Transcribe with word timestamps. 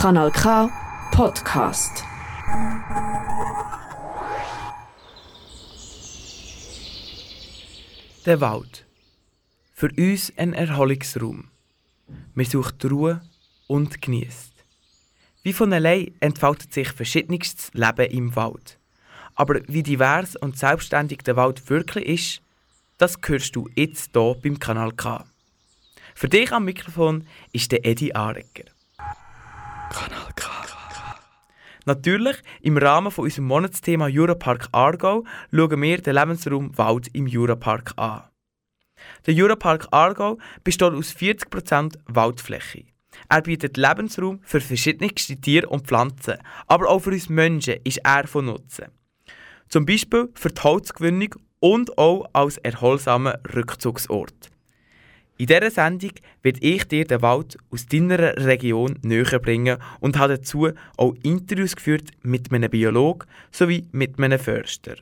Kanal 0.00 0.30
K 0.30 0.70
Podcast. 1.10 2.04
Der 8.24 8.40
Wald. 8.40 8.86
Für 9.74 9.88
uns 9.98 10.32
ein 10.36 10.52
Erholungsraum. 10.52 11.50
Man 12.32 12.46
sucht 12.46 12.84
Ruhe 12.84 13.22
und 13.66 14.00
genießt. 14.00 14.52
Wie 15.42 15.52
von 15.52 15.72
allein 15.72 16.14
entfaltet 16.20 16.72
sich 16.72 16.92
verschiedenes 16.92 17.72
Leben 17.72 18.08
im 18.12 18.36
Wald. 18.36 18.78
Aber 19.34 19.60
wie 19.66 19.82
divers 19.82 20.36
und 20.36 20.56
selbstständig 20.56 21.24
der 21.24 21.34
Wald 21.34 21.68
wirklich 21.68 22.06
ist, 22.06 22.42
das 22.98 23.16
hörst 23.26 23.56
du 23.56 23.68
jetzt 23.74 24.10
hier 24.12 24.36
beim 24.40 24.60
Kanal 24.60 24.92
K. 24.92 25.26
Für 26.14 26.28
dich 26.28 26.52
am 26.52 26.66
Mikrofon 26.66 27.26
ist 27.50 27.72
der 27.72 27.84
Edi 27.84 28.12
Arecker. 28.12 28.77
Kanal 29.90 30.32
K. 30.36 30.58
Natürlich, 31.88 32.36
im 32.60 32.76
Rahmen 32.76 33.10
von 33.10 33.24
unserem 33.24 33.46
Monatsthema 33.46 34.08
Jurapark 34.08 34.68
Aargau 34.72 35.24
schauen 35.50 35.80
wir 35.80 36.02
den 36.02 36.14
Lebensraum 36.14 36.76
Wald 36.76 37.08
im 37.14 37.26
Jurapark 37.26 37.94
an. 37.96 38.24
Der 39.26 39.32
Jurapark 39.32 39.88
Aargau 39.90 40.36
besteht 40.64 40.92
aus 40.92 41.16
40% 41.16 41.96
Waldfläche. 42.04 42.84
Er 43.30 43.40
bietet 43.40 43.78
Lebensraum 43.78 44.40
für 44.42 44.60
verschiedene 44.60 45.08
Tiere 45.14 45.66
und 45.66 45.86
Pflanzen, 45.86 46.36
aber 46.66 46.90
auch 46.90 46.98
für 46.98 47.10
uns 47.10 47.30
Menschen 47.30 47.76
ist 47.84 48.00
er 48.04 48.26
von 48.26 48.44
Nutzen. 48.44 48.88
Zum 49.70 49.86
Beispiel 49.86 50.28
für 50.34 50.50
die 50.50 50.60
Holzgewinnung 50.60 51.36
und 51.60 51.96
auch 51.96 52.28
als 52.34 52.58
erholsamer 52.58 53.38
Rückzugsort. 53.54 54.50
In 55.40 55.46
dieser 55.46 55.70
Sendung 55.70 56.10
werde 56.42 56.60
ich 56.60 56.82
dir 56.88 57.04
den 57.04 57.22
Wald 57.22 57.56
aus 57.70 57.86
deiner 57.86 58.36
Region 58.38 58.98
näher 59.02 59.38
bringen 59.38 59.78
und 60.00 60.18
habe 60.18 60.36
dazu 60.36 60.70
auch 60.96 61.14
Interviews 61.22 61.76
geführt 61.76 62.10
mit 62.22 62.52
einem 62.52 62.68
Biologen 62.68 63.28
sowie 63.52 63.86
mit 63.92 64.18
einem 64.18 64.40
Förster. 64.40 64.96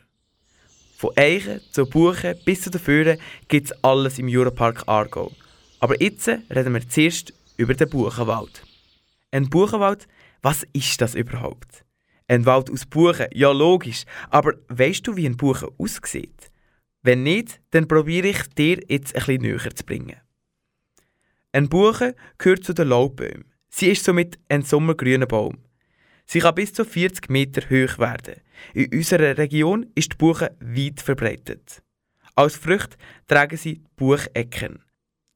Von 0.98 1.17
Eichen 1.17 1.62
zu 1.73 1.87
Buchen 1.87 2.34
bis 2.45 2.61
zu 2.61 2.70
den 2.70 2.83
Föhren 2.83 3.19
gibt 3.48 3.70
es 3.70 3.84
alles 3.84 4.19
im 4.19 4.29
Jurapark 4.29 4.87
Aargau. 4.87 5.33
Aber 5.81 6.03
jetzt 6.03 6.29
reden 6.29 6.75
wir 6.75 6.87
zuerst 6.87 7.33
über 7.57 7.73
den 7.73 7.89
Buchenwald. 7.89 8.62
Ein 9.31 9.48
Buchenwald, 9.48 10.07
was 10.42 10.67
ist 10.75 11.01
das 11.01 11.14
überhaupt? 11.14 11.87
Ein 12.29 12.45
Wald 12.45 12.70
aus 12.70 12.84
Buchen, 12.84 13.29
ja 13.33 13.53
logisch, 13.53 14.05
aber 14.29 14.53
weißt 14.69 15.07
du, 15.07 15.17
wie 15.17 15.27
ein 15.27 15.39
Buchen 15.39 15.70
aussieht? 15.79 16.51
Wenn 17.03 17.23
nicht, 17.23 17.59
dann 17.70 17.89
probiere 17.89 18.29
ich 18.29 18.42
dir 18.55 18.83
jetzt 18.89 19.14
ein 19.14 19.25
bisschen 19.25 19.42
näher 19.42 19.75
zu 19.75 19.84
bringen. 19.84 20.26
Ein 21.57 21.71
Buche 21.71 22.15
gehört 22.37 22.65
zu 22.65 22.75
den 22.75 22.89
Laubbäumen. 22.89 23.51
Sie 23.71 23.87
ist 23.87 24.05
somit 24.05 24.39
ein 24.51 24.61
sommergrüner 24.61 25.25
Baum. 25.25 25.57
Sie 26.27 26.41
kann 26.41 26.55
bis 26.55 26.75
zu 26.75 26.85
40 26.85 27.31
Meter 27.31 27.63
hoch 27.71 27.98
werden. 27.98 28.43
In 28.75 28.93
unserer 28.93 29.39
Region 29.39 29.87
ist 29.95 30.13
die 30.13 30.17
Buche 30.19 30.55
weit 30.61 31.01
verbreitet. 31.01 31.83
Als 32.35 32.57
Frucht 32.57 32.98
tragen 33.27 33.57
sie 33.57 33.81
Buchecken. 33.97 34.81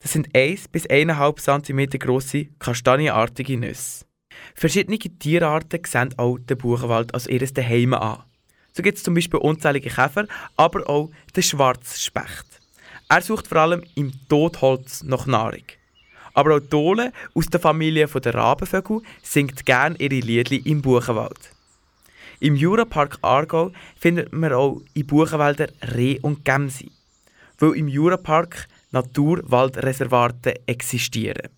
Das 0.00 0.12
sind 0.12 0.28
1 0.36 0.68
bis 0.68 0.86
1,5 0.90 1.64
cm 1.64 1.88
grosse, 1.98 2.48
kastanienartige 2.58 3.56
Nüsse. 3.56 4.04
Verschiedene 4.54 4.98
Tierarten 4.98 5.80
sehen 5.86 6.12
auch 6.18 6.36
den 6.38 6.58
Buchenwald 6.58 7.14
als 7.14 7.28
ihres 7.28 7.54
Heim 7.56 7.94
an. 7.94 8.24
So 8.74 8.82
gibt 8.82 8.98
es 8.98 9.04
zum 9.04 9.14
Beispiel 9.14 9.40
unzählige 9.40 9.88
Käfer, 9.88 10.26
aber 10.58 10.86
auch 10.86 11.10
den 11.34 11.42
Schwarzspecht. 11.42 12.60
Er 13.08 13.22
sucht 13.22 13.48
vor 13.48 13.56
allem 13.56 13.84
im 13.94 14.12
Totholz 14.28 15.02
nach 15.02 15.24
Nahrung. 15.26 15.64
Aber 16.34 16.56
auch 16.56 16.60
Dole 16.60 17.12
aus 17.34 17.46
der 17.46 17.60
Familie 17.60 18.06
der 18.06 18.34
Rabenvögel 18.34 19.00
singt 19.22 19.66
gern 19.66 19.96
ihre 19.98 20.20
Liedli 20.20 20.58
im 20.64 20.82
Buchenwald. 20.82 21.50
Im 22.40 22.56
Jurapark 22.56 23.18
Aargau 23.20 23.70
findet 23.98 24.32
man 24.32 24.52
auch 24.52 24.80
in 24.94 25.06
Buchenwäldern 25.06 25.70
Reh 25.94 26.18
und 26.20 26.44
Gämse, 26.44 26.86
weil 27.58 27.76
im 27.76 27.88
Jurapark 27.88 28.66
Naturwaldreservate 28.92 30.66
existieren. 30.66 31.48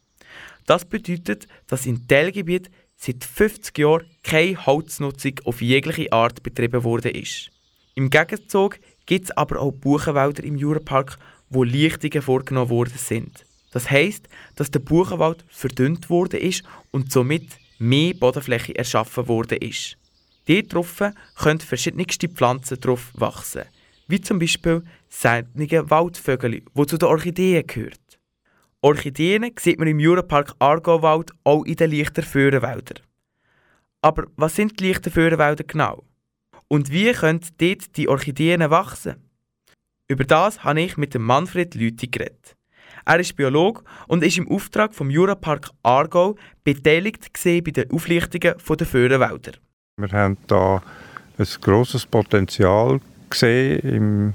Das 0.67 0.85
bedeutet, 0.85 1.47
dass 1.67 1.87
in 1.87 2.07
Teilgebiet 2.07 2.71
seit 2.97 3.25
50 3.25 3.79
Jahren 3.79 4.07
keine 4.23 4.65
Holznutzung 4.65 5.35
auf 5.45 5.61
jegliche 5.61 6.13
Art 6.13 6.43
betrieben 6.43 6.83
ist. 7.15 7.51
Im 7.95 8.11
Gegenzug 8.11 8.79
gibt 9.07 9.27
es 9.27 9.31
aber 9.37 9.61
auch 9.61 9.73
Buchenwälder 9.73 10.45
im 10.45 10.57
Jurapark, 10.57 11.19
wo 11.51 11.65
Lichtungen 11.65 12.23
vorgenommen 12.23 12.71
worden 12.71 12.95
sind. 12.97 13.45
Das 13.73 13.91
heisst, 13.91 14.29
dass 14.55 14.71
der 14.71 14.81
Buchenwald 14.81 15.45
verdünnt 15.49 16.09
worden 16.11 16.41
ist 16.41 16.63
und 16.93 17.11
somit 17.11 17.59
mehr 17.79 18.15
Bodenfläche 18.15 18.77
erschaffen 18.77 19.27
worden 19.27 19.59
ist. 19.59 19.97
Dort 20.47 20.73
drauf 20.73 21.03
können 21.37 21.61
verschiedenste 21.61 22.29
Pflanzen 22.29 22.81
drauf 22.81 23.11
wachsen, 23.15 23.65
wie 24.09 24.21
zum 24.21 24.39
Beispiel 24.39 24.85
seltene 25.09 25.91
Waldvögel, 25.91 26.63
die 26.75 26.87
zu 26.87 26.99
den 26.99 27.09
Orchideen 27.09 27.67
gehört. 27.67 27.99
Orchideen 28.81 29.53
sieht 29.59 29.79
man 29.79 29.89
im 29.89 30.01
Jurapark 30.01 30.55
Aargauwald 30.59 31.31
auch 31.45 31.65
in 31.65 31.77
den 31.77 31.93
leichten 31.93 32.25
Föhrenwäldern. 32.25 32.99
Aber 34.01 34.27
was 34.37 34.57
sind 34.57 34.79
die 34.81 34.89
leichten 34.89 35.13
Föhrenwälder 35.13 35.65
genau? 35.65 36.05
Und 36.67 36.91
wie 36.91 37.13
können 37.13 37.41
dort 37.59 37.97
die 37.97 38.09
Orchideen 38.09 38.69
wachsen? 38.71 39.31
Über 40.09 40.25
das 40.25 40.65
habe 40.65 40.81
ich 40.81 40.97
mit 40.97 41.15
dem 41.15 41.23
Manfred 41.23 41.75
Lüthi 41.77 42.09
geredet. 42.09 42.57
Er 43.05 43.21
ist 43.21 43.37
Biologe 43.37 43.83
und 44.09 44.23
ist 44.23 44.39
im 44.39 44.51
Auftrag 44.51 44.95
vom 44.95 45.11
Jurapark 45.11 45.71
Aargau 45.83 46.37
beteiligt 46.65 47.31
bei 47.45 47.61
den 47.61 47.91
Auflichtungen 47.91 48.55
der 48.79 48.87
Föhrenwälder. 48.87 49.53
Wir 49.97 50.11
haben 50.13 50.37
da 50.47 50.83
ein 51.39 51.47
grosses 51.61 52.07
Potenzial 52.07 53.01
gesehen 53.29 53.81
im 53.81 54.35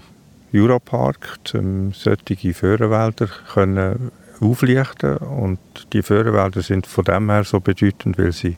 Jurapark, 0.52 1.40
um 1.54 1.94
solche 1.94 2.54
Föhrenwälder 2.54 3.28
können 3.54 4.12
und 4.40 5.60
die 5.94 6.02
Föhrenwälder 6.02 6.62
sind 6.62 6.88
von 6.88 7.04
dem 7.04 7.30
her 7.30 7.44
so 7.44 7.60
bedeutend, 7.60 8.18
weil 8.18 8.32
sie 8.32 8.58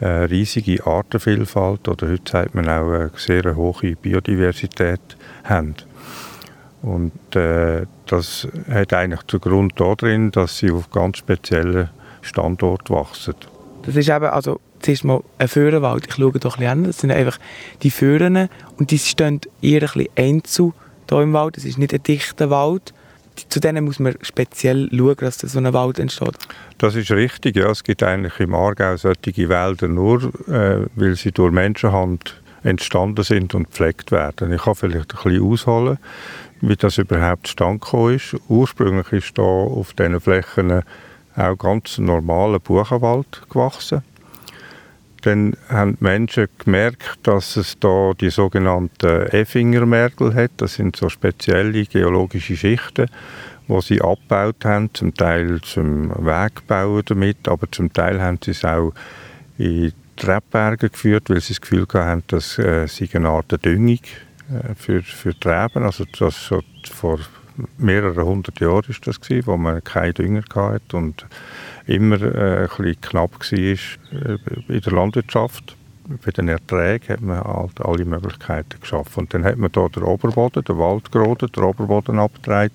eine 0.00 0.30
riesige 0.30 0.86
Artenvielfalt 0.86 1.88
oder 1.88 2.08
heute 2.08 2.30
sagt 2.30 2.54
man 2.54 2.68
auch 2.68 2.90
eine 2.92 3.10
sehr 3.16 3.56
hohe 3.56 3.96
Biodiversität 3.96 5.00
haben. 5.44 5.74
Und 6.82 7.36
äh, 7.36 7.86
das 8.06 8.48
hat 8.70 8.92
eigentlich 8.92 9.22
den 9.22 9.40
Grund 9.40 9.72
darin, 9.76 10.30
dass 10.30 10.58
sie 10.58 10.70
auf 10.70 10.90
ganz 10.90 11.18
speziellen 11.18 11.90
Standorten 12.22 12.94
wachsen. 12.94 13.34
Das 13.82 13.96
ist 13.96 14.08
eben, 14.08 14.24
also 14.26 14.60
zuerst 14.80 15.04
mal 15.04 15.22
ein 15.38 15.48
Föhrenwald. 15.48 16.06
Ich 16.08 16.14
schaue 16.14 16.32
doch 16.32 16.56
ein 16.56 16.60
bisschen 16.60 16.66
an. 16.66 16.84
Das 16.84 16.98
sind 16.98 17.10
einfach 17.10 17.38
die 17.82 17.90
Föhren 17.90 18.48
und 18.78 18.90
die 18.90 18.98
stehen 18.98 19.40
eher 19.62 19.82
ein 19.82 19.88
bisschen 19.88 20.08
einzeln 20.16 20.72
hier 21.08 21.20
im 21.20 21.32
Wald. 21.32 21.58
Es 21.58 21.64
ist 21.64 21.78
nicht 21.78 21.92
ein 21.92 22.02
dichter 22.02 22.50
Wald. 22.50 22.94
Zu 23.48 23.58
denen 23.58 23.84
muss 23.84 23.98
man 23.98 24.14
speziell 24.22 24.88
schauen, 24.92 25.16
dass 25.18 25.38
so 25.38 25.58
ein 25.58 25.72
Wald 25.72 25.98
entsteht. 25.98 26.36
Das 26.78 26.94
ist 26.94 27.10
richtig. 27.10 27.56
Ja. 27.56 27.70
Es 27.70 27.82
gibt 27.82 28.02
eigentlich 28.02 28.38
im 28.38 28.54
Aargau 28.54 28.96
solche 28.96 29.48
Wälder 29.48 29.88
nur, 29.88 30.22
äh, 30.48 30.86
weil 30.94 31.16
sie 31.16 31.32
durch 31.32 31.52
Menschenhand 31.52 32.40
entstanden 32.62 33.24
sind 33.24 33.54
und 33.54 33.64
gepflegt 33.64 34.12
werden. 34.12 34.52
Ich 34.52 34.62
kann 34.62 34.74
vielleicht 34.74 35.14
ein 35.14 35.22
bisschen 35.22 35.42
ausholen 35.42 35.98
wie 36.60 36.76
das 36.76 36.98
überhaupt 36.98 37.46
zustande 37.46 38.14
ist. 38.14 38.36
Ursprünglich 38.48 39.12
ist 39.12 39.38
da 39.38 39.42
auf 39.42 39.92
diesen 39.92 40.20
Flächen 40.20 40.82
auch 41.36 41.56
ganz 41.56 41.98
normaler 41.98 42.60
Buchenwald 42.60 43.42
gewachsen. 43.48 44.02
Dann 45.22 45.56
haben 45.68 45.96
die 45.96 46.04
Menschen 46.04 46.48
gemerkt, 46.58 47.18
dass 47.22 47.56
es 47.56 47.78
da 47.80 48.12
die 48.20 48.28
sogenannten 48.28 49.22
Effingermergel 49.28 50.34
hat. 50.34 50.50
Das 50.58 50.74
sind 50.74 50.96
so 50.96 51.08
spezielle 51.08 51.86
geologische 51.86 52.56
Schichten, 52.56 53.08
wo 53.66 53.80
sie 53.80 54.02
abgebaut 54.02 54.64
haben, 54.64 54.92
zum 54.92 55.14
Teil 55.14 55.62
zum 55.62 56.10
Wegbau 56.10 57.00
damit, 57.00 57.48
aber 57.48 57.70
zum 57.72 57.90
Teil 57.90 58.20
haben 58.20 58.38
sie 58.44 58.50
es 58.50 58.66
auch 58.66 58.92
in 59.56 59.92
die 60.18 60.26
Rebberge 60.26 60.90
geführt, 60.90 61.30
weil 61.30 61.40
sie 61.40 61.54
das 61.54 61.62
Gefühl 61.62 61.86
hatten, 61.94 62.22
dass 62.26 62.58
äh, 62.58 62.86
sie 62.86 63.08
eine 63.14 63.30
Art 63.30 63.64
Düngung 63.64 64.00
für, 64.76 65.02
für 65.02 65.34
die 65.34 65.48
Reben. 65.48 65.82
Also 65.82 66.04
das 66.18 66.36
schon 66.36 66.62
vor 66.90 67.18
mehreren 67.78 68.24
hundert 68.24 68.60
Jahren 68.60 68.84
ist 68.88 69.06
das 69.06 69.20
gewesen, 69.20 69.46
wo 69.46 69.56
man 69.56 69.82
keine 69.84 70.12
Dünger 70.12 70.42
hatte 70.54 70.96
und 70.96 71.26
immer 71.86 72.20
äh, 72.20 72.68
ein 72.78 73.00
knapp 73.00 73.32
war 73.38 73.58
äh, 73.58 73.76
in 74.68 74.80
der 74.80 74.92
Landwirtschaft. 74.92 75.76
Bei 76.24 76.30
den 76.32 76.48
Erträgen 76.48 77.08
hat 77.08 77.20
man 77.22 77.42
halt 77.42 77.80
alle 77.80 78.04
Möglichkeiten 78.04 78.78
geschaffen. 78.78 79.20
Und 79.20 79.32
dann 79.32 79.44
hat 79.44 79.56
man 79.56 79.72
da 79.72 79.88
den 79.88 80.02
Oberboden, 80.02 80.62
den 80.62 80.78
Wald 80.78 81.10
gerodet, 81.10 81.56
den 81.56 81.62
Oberboden 81.62 82.18
abgedreht 82.18 82.72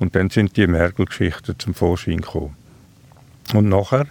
und 0.00 0.16
dann 0.16 0.30
sind 0.30 0.56
die 0.56 0.66
Mergelgeschichten 0.66 1.58
zum 1.58 1.74
Vorschein 1.74 2.22
gekommen. 2.22 2.56
Und 3.54 3.68
nachher 3.68 4.06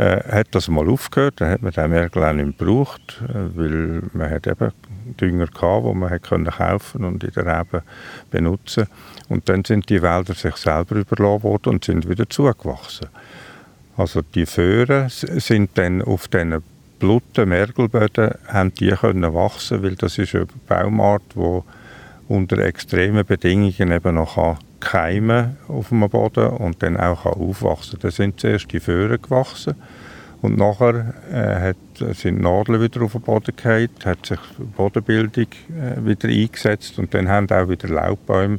äh, 0.00 0.22
hat 0.32 0.48
das 0.52 0.68
mal 0.68 0.88
aufgehört, 0.88 1.40
dann 1.40 1.50
hat 1.50 1.62
man 1.62 1.72
den 1.72 1.90
Mergel 1.90 2.24
auch 2.24 2.32
nicht 2.32 2.58
gebraucht, 2.58 3.22
äh, 3.28 3.34
weil 3.54 4.02
man 4.14 4.30
hat 4.30 4.46
eben 4.46 4.72
Dünger 5.20 5.46
gehabt, 5.46 5.86
die 5.86 5.94
man 5.94 6.22
können 6.22 6.46
kaufen 6.46 7.04
und 7.04 7.22
in 7.22 7.32
der 7.32 7.46
Rebe 7.46 7.82
benutzen 8.30 8.86
Und 9.28 9.48
dann 9.48 9.64
sind 9.64 9.90
die 9.90 10.00
Wälder 10.00 10.34
sich 10.34 10.56
selber 10.56 10.96
überlassen 10.96 11.42
worden 11.42 11.68
und 11.68 11.84
sind 11.84 12.08
wieder 12.08 12.28
zugewachsen. 12.30 13.08
Also 13.96 14.22
die 14.22 14.46
Föhren 14.46 15.10
sind 15.10 15.76
dann 15.76 16.00
auf 16.00 16.28
diesen 16.28 16.62
bluten 16.98 17.48
Mergelböden 17.48 18.34
haben 18.48 18.72
die 18.74 18.90
können 18.90 19.34
wachsen, 19.34 19.82
weil 19.82 19.96
das 19.96 20.16
ist 20.16 20.34
eine 20.34 20.46
Baumart, 20.66 21.22
die 21.34 21.60
unter 22.28 22.58
extremen 22.58 23.26
Bedingungen 23.26 23.92
eben 23.92 24.14
noch 24.14 24.58
keimen 24.80 25.56
auf 25.68 25.88
dem 25.88 26.00
Boden 26.08 26.48
und 26.48 26.82
dann 26.82 26.96
auch 26.96 27.26
aufwachsen 27.26 27.98
kann. 27.98 28.00
Da 28.02 28.10
sind 28.10 28.40
zuerst 28.40 28.72
die 28.72 28.80
Föhren 28.80 29.20
gewachsen 29.20 29.74
und 30.42 30.56
nachher 30.56 31.14
äh, 31.30 31.68
hat, 31.68 32.16
sind 32.16 32.40
Nadeln 32.40 32.80
wieder 32.80 33.02
auf 33.02 33.12
den 33.12 33.20
Boden 33.20 33.54
gefallen, 33.54 33.90
hat 34.04 34.24
sich 34.26 34.38
die 34.58 34.64
Bodenbildung 34.64 35.46
äh, 35.68 36.04
wieder 36.04 36.28
eingesetzt 36.28 36.98
und 36.98 37.12
dann 37.12 37.28
haben 37.28 37.50
auch 37.50 37.68
wieder 37.68 37.88
Laubbäume 37.88 38.58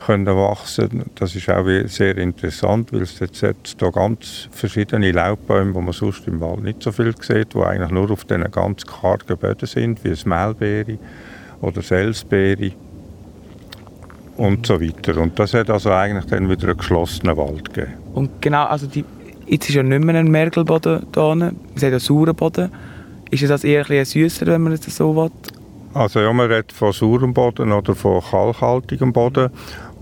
können 0.00 0.34
wachsen. 0.34 1.04
Das 1.14 1.36
ist 1.36 1.48
auch 1.50 1.66
sehr 1.86 2.16
interessant, 2.16 2.92
weil 2.92 3.02
es 3.02 3.18
jetzt, 3.18 3.42
jetzt 3.42 3.76
hier 3.78 3.92
ganz 3.92 4.48
verschiedene 4.50 5.12
Laubbäume, 5.12 5.72
die 5.72 5.80
man 5.80 5.92
sonst 5.92 6.26
im 6.26 6.40
Wald 6.40 6.62
nicht 6.62 6.82
so 6.82 6.90
viel 6.90 7.14
sieht, 7.20 7.54
die 7.54 7.62
eigentlich 7.62 7.90
nur 7.90 8.10
auf 8.10 8.24
diesen 8.24 8.50
ganz 8.50 8.86
kargen 8.86 9.36
Böden 9.36 9.66
sind, 9.66 10.02
wie 10.02 10.28
Melbeere 10.28 10.98
oder 11.60 11.82
Selsbeere 11.82 12.72
und 14.40 14.66
so 14.66 14.80
weiter. 14.80 15.20
Und 15.20 15.38
das 15.38 15.52
hat 15.52 15.68
also 15.68 15.90
eigentlich 15.90 16.24
dann 16.24 16.48
wieder 16.48 16.68
einen 16.68 16.78
geschlossenen 16.78 17.36
Wald 17.36 17.74
gegeben. 17.74 17.92
Und 18.14 18.40
genau, 18.40 18.64
also 18.64 18.86
die, 18.86 19.04
jetzt 19.46 19.68
ist 19.68 19.74
ja 19.74 19.82
nicht 19.82 20.02
mehr 20.02 20.14
ein 20.14 20.30
Mergelboden 20.30 21.06
da, 21.12 21.34
es 21.74 21.82
hat 21.82 21.90
einen 21.90 22.00
sauren 22.00 22.34
Boden. 22.34 22.70
Ist 23.30 23.48
das 23.48 23.64
eher 23.64 23.88
ein 23.88 24.04
süßer, 24.04 24.46
wenn 24.46 24.62
man 24.62 24.72
es 24.72 24.82
so 24.82 25.14
will? 25.14 25.30
Also 25.92 26.20
ja, 26.20 26.32
man 26.32 26.50
redet 26.50 26.72
von 26.72 26.92
saurem 26.92 27.34
Boden 27.34 27.70
oder 27.70 27.94
von 27.94 28.22
kalkhaltigem 28.22 29.12
Boden. 29.12 29.50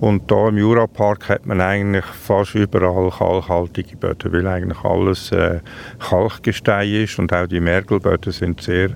Und 0.00 0.30
hier 0.30 0.48
im 0.48 0.58
Jurapark 0.58 1.28
hat 1.28 1.46
man 1.46 1.60
eigentlich 1.60 2.04
fast 2.04 2.54
überall 2.54 3.10
kalkhaltige 3.10 3.96
Böden, 3.96 4.32
weil 4.32 4.46
eigentlich 4.46 4.84
alles 4.84 5.32
äh, 5.32 5.58
Kalkgestein 5.98 6.92
ist 6.92 7.18
und 7.18 7.32
auch 7.32 7.48
die 7.48 7.58
Mergelböden 7.58 8.32
sind 8.32 8.60
sehr 8.60 8.90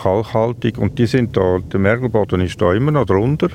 kalkhaltig. 0.00 0.78
Und 0.78 0.96
die 0.98 1.06
sind 1.06 1.36
da, 1.36 1.58
der 1.58 1.80
Mergelboden 1.80 2.42
ist 2.42 2.62
da 2.62 2.72
immer 2.72 2.92
noch 2.92 3.06
drunter 3.06 3.48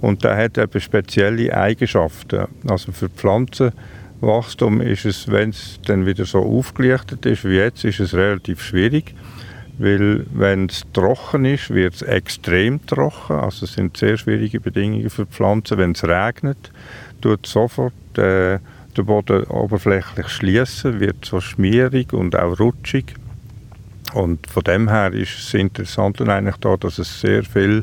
und 0.00 0.24
der 0.24 0.36
hat 0.36 0.58
eben 0.58 0.80
spezielle 0.80 1.56
Eigenschaften. 1.56 2.46
Also 2.68 2.92
für 2.92 3.08
Pflanzenwachstum 3.08 4.80
ist 4.80 5.04
es, 5.04 5.28
wenn 5.28 5.50
es 5.50 5.80
dann 5.86 6.06
wieder 6.06 6.24
so 6.24 6.40
aufgelichtet 6.40 7.26
ist 7.26 7.44
wie 7.44 7.56
jetzt, 7.56 7.84
ist 7.84 8.00
es 8.00 8.14
relativ 8.14 8.62
schwierig 8.62 9.14
weil 9.80 10.26
wenn 10.34 10.66
es 10.66 10.84
trocken 10.92 11.46
ist, 11.46 11.70
wird 11.70 11.94
es 11.94 12.02
extrem 12.02 12.84
trocken. 12.86 13.36
Also 13.36 13.64
es 13.64 13.72
sind 13.72 13.96
sehr 13.96 14.18
schwierige 14.18 14.60
Bedingungen 14.60 15.08
für 15.08 15.24
Pflanzen. 15.24 15.78
Wenn 15.78 15.92
es 15.92 16.04
regnet, 16.04 16.70
tut 17.22 17.46
sofort 17.46 17.94
äh, 18.18 18.58
der 18.94 19.02
Boden 19.02 19.44
oberflächlich 19.44 20.28
schließen, 20.28 21.00
wird 21.00 21.24
so 21.24 21.40
schmierig 21.40 22.12
und 22.12 22.36
auch 22.36 22.60
rutschig. 22.60 23.14
Und 24.12 24.46
von 24.50 24.64
dem 24.64 24.90
her 24.90 25.14
ist 25.14 25.38
es 25.38 25.54
interessant 25.54 26.20
eigentlich 26.20 26.56
da, 26.56 26.76
dass 26.76 26.98
es 26.98 27.18
sehr 27.22 27.42
viel 27.42 27.82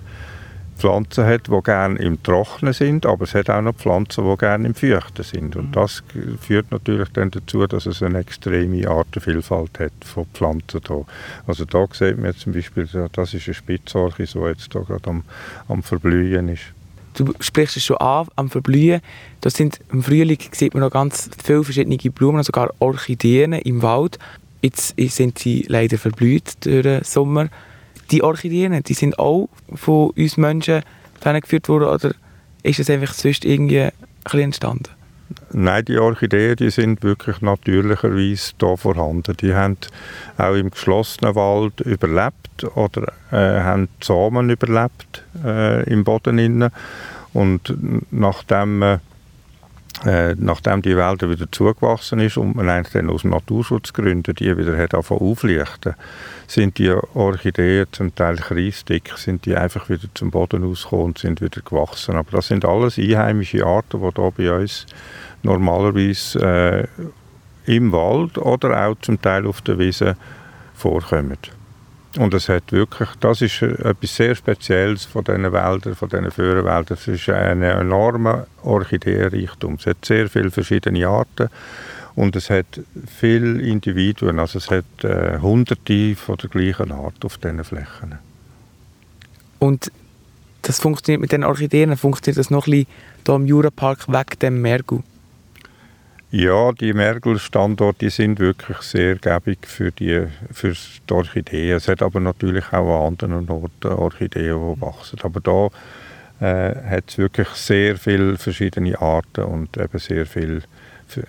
Pflanzen 0.77 1.25
hat, 1.25 1.47
die 1.47 1.61
gerne 1.63 1.99
im 1.99 2.21
Trocknen 2.21 2.73
sind, 2.73 3.05
aber 3.05 3.23
es 3.23 3.33
hat 3.33 3.49
auch 3.49 3.61
noch 3.61 3.75
Pflanzen, 3.75 4.29
die 4.29 4.37
gerne 4.37 4.67
im 4.67 4.75
Feuchten 4.75 5.23
sind. 5.23 5.55
Und 5.55 5.75
das 5.75 6.03
führt 6.39 6.71
natürlich 6.71 7.09
dann 7.13 7.31
dazu, 7.31 7.65
dass 7.67 7.85
es 7.85 8.03
eine 8.03 8.19
extreme 8.19 8.87
Artenvielfalt 8.87 9.79
hat 9.79 9.91
von 10.05 10.25
Pflanzen 10.33 10.81
hier. 10.87 11.05
Also 11.45 11.65
da 11.65 11.85
sieht 11.91 12.17
man 12.17 12.35
zum 12.35 12.53
Beispiel, 12.53 12.87
das 13.11 13.33
ist 13.33 13.47
eine 13.47 13.53
Spitzorche, 13.53 14.23
die 14.25 14.39
jetzt 14.39 14.71
hier 14.71 14.81
gerade 14.83 15.09
am, 15.09 15.23
am 15.67 15.83
Verblühen 15.83 16.49
ist. 16.49 16.63
Du 17.15 17.33
sprichst 17.39 17.77
es 17.77 17.83
schon 17.83 17.97
an, 17.97 18.27
am 18.35 18.49
Verblühen. 18.49 19.01
Das 19.41 19.55
sind, 19.55 19.79
Im 19.91 20.03
Frühling 20.03 20.37
sieht 20.51 20.75
man 20.75 20.83
noch 20.83 20.91
ganz 20.91 21.29
viele 21.43 21.63
verschiedene 21.63 21.97
Blumen, 21.97 22.43
sogar 22.43 22.71
Orchideen 22.79 23.53
im 23.53 23.81
Wald. 23.81 24.19
Jetzt 24.61 24.93
sind 24.97 25.39
sie 25.39 25.65
leider 25.67 25.97
verblüht 25.97 26.65
durch 26.65 26.83
den 26.83 27.03
Sommer 27.03 27.49
die 28.11 28.23
Orchideen, 28.23 28.83
die 28.83 28.93
sind 28.93 29.19
auch 29.19 29.49
von 29.73 30.11
uns 30.11 30.37
Menschen 30.37 30.81
geführt 31.21 31.67
worden 31.67 31.89
oder 31.89 32.13
ist 32.63 32.79
es 32.79 32.89
einfach 32.89 33.13
sonst 33.13 33.45
irgendwie 33.45 33.81
ein 33.81 34.39
entstanden? 34.39 34.89
Nein, 35.51 35.85
die 35.85 35.97
Orchideen 35.97 36.55
die 36.55 36.69
sind 36.69 37.03
wirklich 37.03 37.41
natürlicherweise 37.41 38.53
hier 38.59 38.77
vorhanden. 38.77 39.35
Die 39.37 39.53
haben 39.53 39.77
auch 40.37 40.53
im 40.53 40.71
geschlossenen 40.71 41.35
Wald 41.35 41.81
überlebt 41.81 42.63
oder 42.75 43.13
äh, 43.31 43.61
haben 43.61 43.89
Samen 44.01 44.49
überlebt 44.49 45.23
äh, 45.43 45.83
im 45.89 46.03
Boden. 46.03 46.37
Innen. 46.37 46.71
Und 47.33 47.73
nachdem 48.11 48.81
äh, 48.81 48.99
äh, 50.05 50.35
nachdem 50.35 50.81
die 50.81 50.95
Wälder 50.95 51.29
wieder 51.29 51.51
zugewachsen 51.51 52.19
ist 52.19 52.37
und 52.37 52.55
man 52.55 52.69
eigentlich 52.69 52.93
dann 52.93 53.09
aus 53.09 53.23
Naturschutzgründen 53.23 54.35
die 54.35 54.55
wieder 54.55 54.77
hat 54.77 54.93
auflichten 54.93 55.95
sind 56.47 56.77
die 56.77 56.91
Orchideen 57.13 57.87
zum 57.91 58.15
Teil 58.15 58.37
kreisdick, 58.37 59.11
sind 59.17 59.45
die 59.45 59.55
einfach 59.55 59.89
wieder 59.89 60.07
zum 60.13 60.31
Boden 60.31 60.63
ausgekommen 60.63 61.07
und 61.07 61.17
sind 61.17 61.41
wieder 61.41 61.61
gewachsen. 61.61 62.15
Aber 62.15 62.31
das 62.31 62.47
sind 62.47 62.63
alles 62.63 62.97
einheimische 62.97 63.65
Arten, 63.65 63.99
die 63.99 64.21
hier 64.21 64.31
bei 64.31 64.57
uns 64.57 64.85
normalerweise 65.43 66.87
äh, 67.67 67.75
im 67.75 67.91
Wald 67.91 68.37
oder 68.37 68.87
auch 68.87 68.95
zum 69.01 69.21
Teil 69.21 69.45
auf 69.45 69.61
der 69.61 69.77
Wiese 69.77 70.15
vorkommen. 70.73 71.37
Und 72.17 72.33
es 72.33 72.49
hat 72.49 72.71
wirklich, 72.71 73.09
das 73.19 73.41
ist 73.41 73.61
etwas 73.61 74.15
sehr 74.15 74.33
Spezielles 74.33 75.05
von 75.05 75.23
diesen 75.23 75.51
Wäldern, 75.51 75.95
von 75.95 76.09
diesen 76.09 76.31
Föhrenwäldern. 76.31 76.97
Es 76.99 77.07
ist 77.07 77.29
ein 77.29 77.61
enormer 77.61 78.47
Orchideenreichtum. 78.63 79.75
Es 79.75 79.85
hat 79.85 80.03
sehr 80.03 80.27
viele 80.27 80.49
verschiedene 80.49 81.07
Arten 81.07 81.49
und 82.15 82.35
es 82.35 82.49
hat 82.49 82.81
viele 83.05 83.61
Individuen. 83.61 84.39
Also 84.39 84.57
es 84.57 84.71
hat 84.71 85.03
äh, 85.03 85.37
hunderte 85.39 86.15
von 86.15 86.37
der 86.37 86.49
gleichen 86.49 86.91
Art 86.91 87.23
auf 87.23 87.37
diesen 87.37 87.63
Flächen. 87.63 88.17
Und 89.59 89.91
das 90.63 90.79
funktioniert 90.79 91.21
mit 91.21 91.31
den 91.31 91.43
Orchideen, 91.43 91.95
funktioniert 91.97 92.39
das 92.39 92.49
noch 92.49 92.65
ein 92.65 92.71
bisschen 92.71 92.87
hier 93.25 93.35
im 93.35 93.45
Jurapark 93.45 94.11
weg 94.11 94.39
dem 94.39 94.61
Mergu? 94.61 95.01
Ja, 96.29 96.73
die 96.73 96.91
Mergelstandorte 96.91 98.09
sind 98.09 98.39
wirklich 98.39 98.79
sehr 98.79 99.15
gäbig 99.15 99.59
für 99.65 99.91
die, 99.91 100.27
für 100.51 100.73
die 100.73 101.13
Orchideen. 101.13 101.77
Es 101.77 101.87
hat 101.87 102.01
aber 102.01 102.19
natürlich 102.19 102.65
auch 102.73 103.07
an 103.07 103.13
anderen 103.13 103.49
Orten 103.49 103.87
Orchideen, 103.87 104.75
die 104.75 104.81
wachsen. 104.81 105.19
Aber 105.23 105.39
da 105.39 105.69
äh, 106.45 106.75
hat 106.89 107.05
es 107.07 107.17
wirklich 107.17 107.47
sehr 107.49 107.97
viele 107.97 108.37
verschiedene 108.37 108.99
Arten 108.99 109.45
und 109.45 109.77
eben 109.77 109.99
sehr 109.99 110.25
viel, 110.25 110.63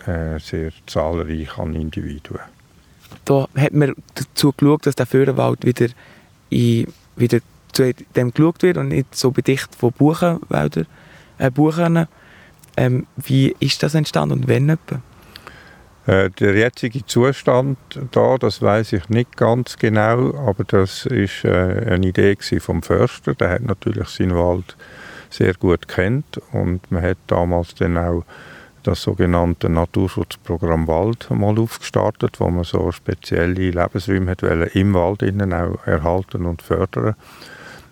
äh, 0.07 0.41
sehr 0.41 0.73
zahlreich 0.87 1.57
an 1.59 1.77
Individuen. 1.77 2.41
Da 3.25 3.47
hat 3.57 3.73
man 3.73 3.95
dazu 4.15 4.53
geschaut, 4.53 4.85
dass 4.85 4.97
der 4.97 5.07
Föhrenwald 5.07 5.65
wieder, 5.65 5.87
in, 6.51 6.93
wieder 7.15 7.39
zu 7.73 7.95
dem 8.17 8.33
geschaut 8.33 8.63
wird 8.63 8.77
und 8.77 8.89
nicht 8.89 9.15
so 9.15 9.31
bedicht 9.31 9.75
von 9.77 9.93
Buchenwäldern, 9.93 10.87
äh, 11.39 11.53
Buchen 11.53 12.09
ähm, 12.79 13.07
wie 13.17 13.55
ist 13.59 13.83
das 13.83 13.95
entstanden 13.95 14.41
und 14.41 14.49
wann 14.49 14.69
etwa? 14.69 15.01
Äh, 16.07 16.31
der 16.31 16.55
jetzige 16.55 17.05
Zustand 17.05 17.77
da, 18.13 18.39
das 18.39 18.63
weiß 18.63 18.95
ich 18.95 19.09
nicht 19.09 19.37
ganz 19.37 19.77
genau, 19.77 20.35
aber 20.37 20.65
das 20.65 21.05
ist 21.07 21.45
äh, 21.45 21.87
eine 21.91 22.07
Idee 22.07 22.37
vom 22.61 22.83
Förster. 22.83 23.35
Der 23.35 23.51
hat 23.51 23.63
natürlich 23.63 24.09
seinen 24.09 24.35
Wald 24.35 24.77
sehr 25.29 25.55
gut 25.55 25.89
kennt 25.89 26.41
und 26.53 26.91
man 26.91 27.03
hat 27.03 27.19
damals 27.27 27.75
dann 27.75 27.99
auch 27.99 28.25
das 28.85 29.03
sogenannte 29.03 29.69
Naturschutzprogramm 29.69 30.87
Wald 30.87 31.29
mal 31.31 31.59
aufgestartet, 31.59 32.41
wo 32.41 32.49
man 32.49 32.65
so 32.65 32.91
spezielle 32.91 33.71
Lebensräume 33.71 34.31
hat 34.31 34.43
im 34.43 34.95
Wald 34.95 35.23
innen 35.23 35.53
auch 35.53 35.85
erhalten 35.85 36.47
und 36.47 36.63
fördern. 36.63 37.17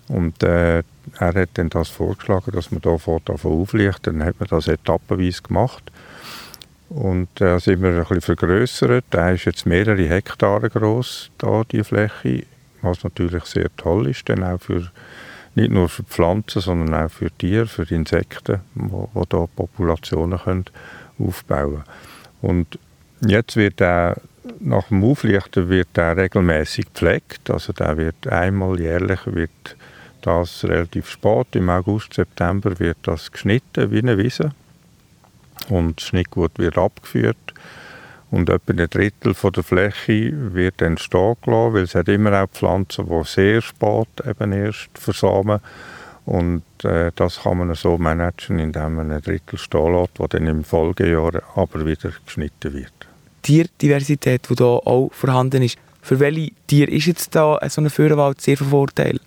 Und 0.09 0.43
äh, 0.43 0.85
er 1.19 1.35
hat 1.35 1.51
dann 1.55 1.71
das 1.71 1.89
vorgeschlagen, 1.89 2.53
dass 2.53 2.71
man 2.71 2.81
da 2.81 2.97
davon 3.25 3.63
auflichten. 3.63 4.19
Dann 4.19 4.25
hat 4.25 4.41
man 4.41 4.49
das 4.49 4.69
etappenweise 4.69 5.43
gemacht. 5.43 5.91
Und 6.89 7.29
da 7.37 7.57
äh, 7.57 7.61
sind 7.61 7.83
wir 7.83 7.91
ein 7.91 7.99
bisschen 7.99 8.21
vergrößert. 8.21 9.05
Der 9.13 9.35
ist 9.35 9.45
jetzt 9.45 9.67
mehrere 9.67 10.09
Hektare 10.09 10.71
groß, 10.71 11.31
da 11.39 11.63
die 11.65 11.83
Fläche, 11.83 12.45
was 12.83 13.03
natürlich 13.03 13.45
sehr 13.45 13.69
toll 13.77 14.09
ist, 14.09 14.29
dann 14.29 14.45
auch 14.45 14.61
für 14.61 14.91
nicht 15.55 15.71
nur 15.71 15.89
für 15.89 16.05
Pflanzen, 16.05 16.61
sondern 16.61 16.95
auch 16.95 17.11
für 17.11 17.31
Tiere, 17.31 17.67
für 17.67 17.91
Insekten, 17.91 18.61
wo, 18.75 19.09
wo 19.15 19.25
da 19.25 19.47
Populationen 19.57 20.39
können 20.39 20.67
aufbauen. 21.19 21.83
Und 22.43 22.79
jetzt 23.27 23.57
wird 23.57 23.81
er 23.81 24.17
nach 24.61 24.89
dem 24.89 25.03
Auflichten 25.03 25.69
wird 25.69 25.97
er 25.97 26.17
regelmäßig 26.17 26.87
gepflegt, 26.93 27.51
also 27.51 27.73
der 27.73 27.97
wird 27.97 28.29
einmal 28.29 28.79
jährlich 28.79 29.21
wird 29.25 29.77
das 30.27 30.65
relativ 30.65 31.09
spät, 31.09 31.47
im 31.55 31.71
August, 31.71 32.15
September 32.15 32.79
wird 32.79 32.99
das 33.03 33.31
geschnitten 33.31 33.91
wie 33.91 33.99
eine 33.99 34.19
Wiese 34.19 34.53
und 35.69 36.01
das 36.01 36.09
Schnittgut 36.09 36.59
wird 36.59 36.77
abgeführt 36.77 37.55
und 38.31 38.51
etwa 38.51 38.73
ein 38.73 38.91
Drittel 38.91 39.35
von 39.35 39.53
der 39.53 39.63
Fläche 39.63 40.33
wird 40.53 40.75
dann 40.79 40.99
stehen 40.99 41.37
gelassen, 41.43 41.75
weil 41.75 41.83
es 41.85 41.95
hat 41.95 42.09
immer 42.09 42.43
auch 42.43 42.51
Pflanzen, 42.51 43.07
die 43.07 43.25
sehr 43.25 43.63
spät 43.63 44.09
eben 44.27 44.53
erst 44.53 44.91
versamen 44.95 45.61
und 46.25 46.65
äh, 46.83 47.13
das 47.15 47.43
kann 47.43 47.59
man 47.59 47.75
so 47.77 47.97
managen, 47.97 48.59
indem 48.59 48.97
man 48.97 49.13
ein 49.13 49.23
Drittel 49.23 49.59
stehen 49.59 49.95
lässt, 49.95 50.19
das 50.19 50.29
dann 50.31 50.49
im 50.49 50.65
Folgejahr 50.65 51.41
aber 51.55 51.87
wieder 51.87 52.11
geschnitten 52.25 52.75
wird. 52.75 52.93
Tierdiversität, 53.43 54.49
die 54.51 54.55
hier 54.57 54.67
auch 54.67 55.11
vorhanden 55.13 55.63
ist. 55.63 55.79
Für 56.03 56.19
welche 56.19 56.51
Tiere 56.67 56.91
ist 56.91 57.07
jetzt 57.07 57.33
da 57.35 57.61
so 57.69 57.81
ein 57.81 57.91
Föhrenwald 57.91 58.41
sehr 58.41 58.57
von 58.57 58.69
Vorteil? 58.69 59.21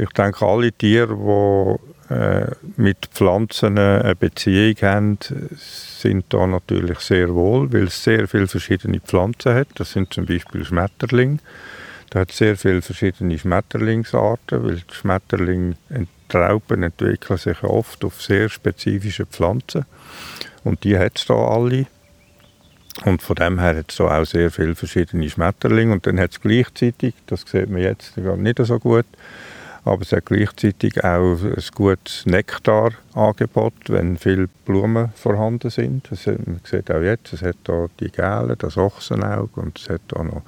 Ich 0.00 0.10
denke, 0.10 0.46
alle 0.46 0.72
Tiere, 0.72 1.78
die 2.08 2.14
äh, 2.14 2.46
mit 2.76 3.06
Pflanzen 3.12 3.78
eine 3.78 4.16
Beziehung 4.16 4.76
haben, 4.80 5.18
sind 5.56 6.24
da 6.30 6.46
natürlich 6.46 7.00
sehr 7.00 7.34
wohl, 7.34 7.70
weil 7.72 7.84
es 7.84 8.02
sehr 8.02 8.26
viele 8.26 8.46
verschiedene 8.46 9.00
Pflanzen 9.00 9.54
hat. 9.54 9.68
Das 9.74 9.92
sind 9.92 10.12
zum 10.12 10.24
Beispiel 10.24 10.64
Schmetterlinge. 10.64 11.38
Da 12.08 12.20
hat 12.20 12.32
sehr 12.32 12.56
viele 12.56 12.80
verschiedene 12.80 13.38
Schmetterlingsarten, 13.38 14.64
weil 14.64 14.76
die 14.76 14.94
Schmetterlinge 14.94 15.76
Trauben 16.30 16.82
entwickeln 16.82 17.38
sich 17.38 17.62
oft 17.62 18.04
auf 18.04 18.22
sehr 18.22 18.48
spezifische 18.48 19.26
Pflanzen 19.26 19.84
und 20.64 20.84
die 20.84 20.96
hat 20.96 21.18
es 21.18 21.26
da 21.26 21.34
alle. 21.34 21.86
Und 23.04 23.20
von 23.22 23.36
dem 23.36 23.58
her 23.58 23.76
hat 23.76 23.92
es 23.92 24.00
auch 24.00 24.24
sehr 24.24 24.50
viele 24.50 24.74
verschiedene 24.74 25.28
Schmetterlinge 25.28 25.92
und 25.92 26.06
dann 26.06 26.18
hat 26.18 26.32
es 26.32 26.40
gleichzeitig, 26.40 27.14
das 27.26 27.42
sieht 27.42 27.68
man 27.68 27.82
jetzt 27.82 28.16
nicht 28.16 28.58
so 28.64 28.78
gut, 28.78 29.06
aber 29.84 30.02
es 30.02 30.12
hat 30.12 30.26
gleichzeitig 30.26 31.02
auch 31.02 31.38
ein 31.42 31.64
gutes 31.74 32.26
Nektarangebot, 32.26 33.74
wenn 33.88 34.18
viele 34.18 34.48
Blumen 34.64 35.10
vorhanden 35.14 35.70
sind. 35.70 36.10
Das, 36.10 36.26
man 36.26 36.60
sieht 36.64 36.90
auch 36.90 37.00
jetzt, 37.00 37.32
es 37.32 37.42
hat 37.42 37.56
hier 37.66 37.88
die 37.98 38.10
gelben, 38.10 38.56
das 38.58 38.76
Ochsenauge 38.76 39.60
und 39.60 39.78
es 39.78 39.88
hat 39.88 40.02
auch 40.14 40.24
noch 40.24 40.42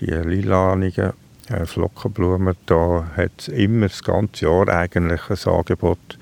die 0.00 0.06
lilanigen 0.06 1.12
äh, 1.48 1.66
Flockenblumen. 1.66 2.56
Da 2.66 3.06
hat 3.16 3.32
es 3.38 3.48
immer 3.48 3.88
das 3.88 4.02
ganze 4.02 4.46
Jahr 4.46 4.68
eigentlich 4.68 5.22
ein 5.28 5.52
Angebot 5.52 6.18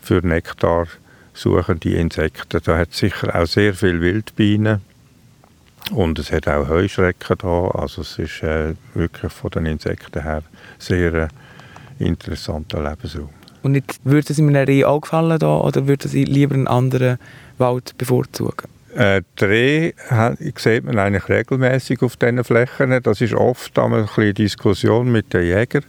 für 0.00 0.26
Nektar 0.26 0.86
suchende 1.34 1.94
Insekten. 1.94 2.60
Da 2.62 2.78
hat 2.78 2.90
es 2.90 2.98
sicher 2.98 3.34
auch 3.34 3.46
sehr 3.46 3.74
viele 3.74 4.00
Wildbienen 4.00 4.82
und 5.90 6.18
es 6.18 6.32
hat 6.32 6.48
auch 6.48 6.68
Heuschrecken 6.68 7.36
da. 7.38 7.68
Also 7.68 8.02
es 8.02 8.18
ist 8.18 8.42
äh, 8.42 8.74
wirklich 8.94 9.32
von 9.32 9.50
den 9.50 9.66
Insekten 9.66 10.22
her 10.22 10.42
sehr 10.78 11.14
äh, 11.14 11.28
interessanter 12.02 12.82
Lebensraum. 12.82 13.30
Und 13.62 13.76
jetzt, 13.76 14.00
würde 14.04 14.26
es 14.28 14.38
in 14.38 14.48
einer 14.48 14.66
Reh 14.66 14.84
auch 14.84 15.00
gefallen 15.00 15.38
da, 15.38 15.58
oder 15.58 15.86
würde 15.86 16.08
Sie 16.08 16.24
lieber 16.24 16.54
einen 16.54 16.66
anderen 16.66 17.18
Wald 17.58 17.96
bevorzugen? 17.96 18.68
Äh, 18.94 19.22
Dreh 19.36 19.92
sieht 20.56 20.84
man 20.84 20.98
eigentlich 20.98 21.28
regelmäßig 21.28 22.02
auf 22.02 22.16
diesen 22.16 22.44
Flächen. 22.44 23.02
Das 23.02 23.20
ist 23.20 23.34
oft 23.34 23.78
eine 23.78 24.06
Diskussion 24.34 25.10
mit 25.10 25.32
den 25.32 25.44
Jägern. 25.44 25.84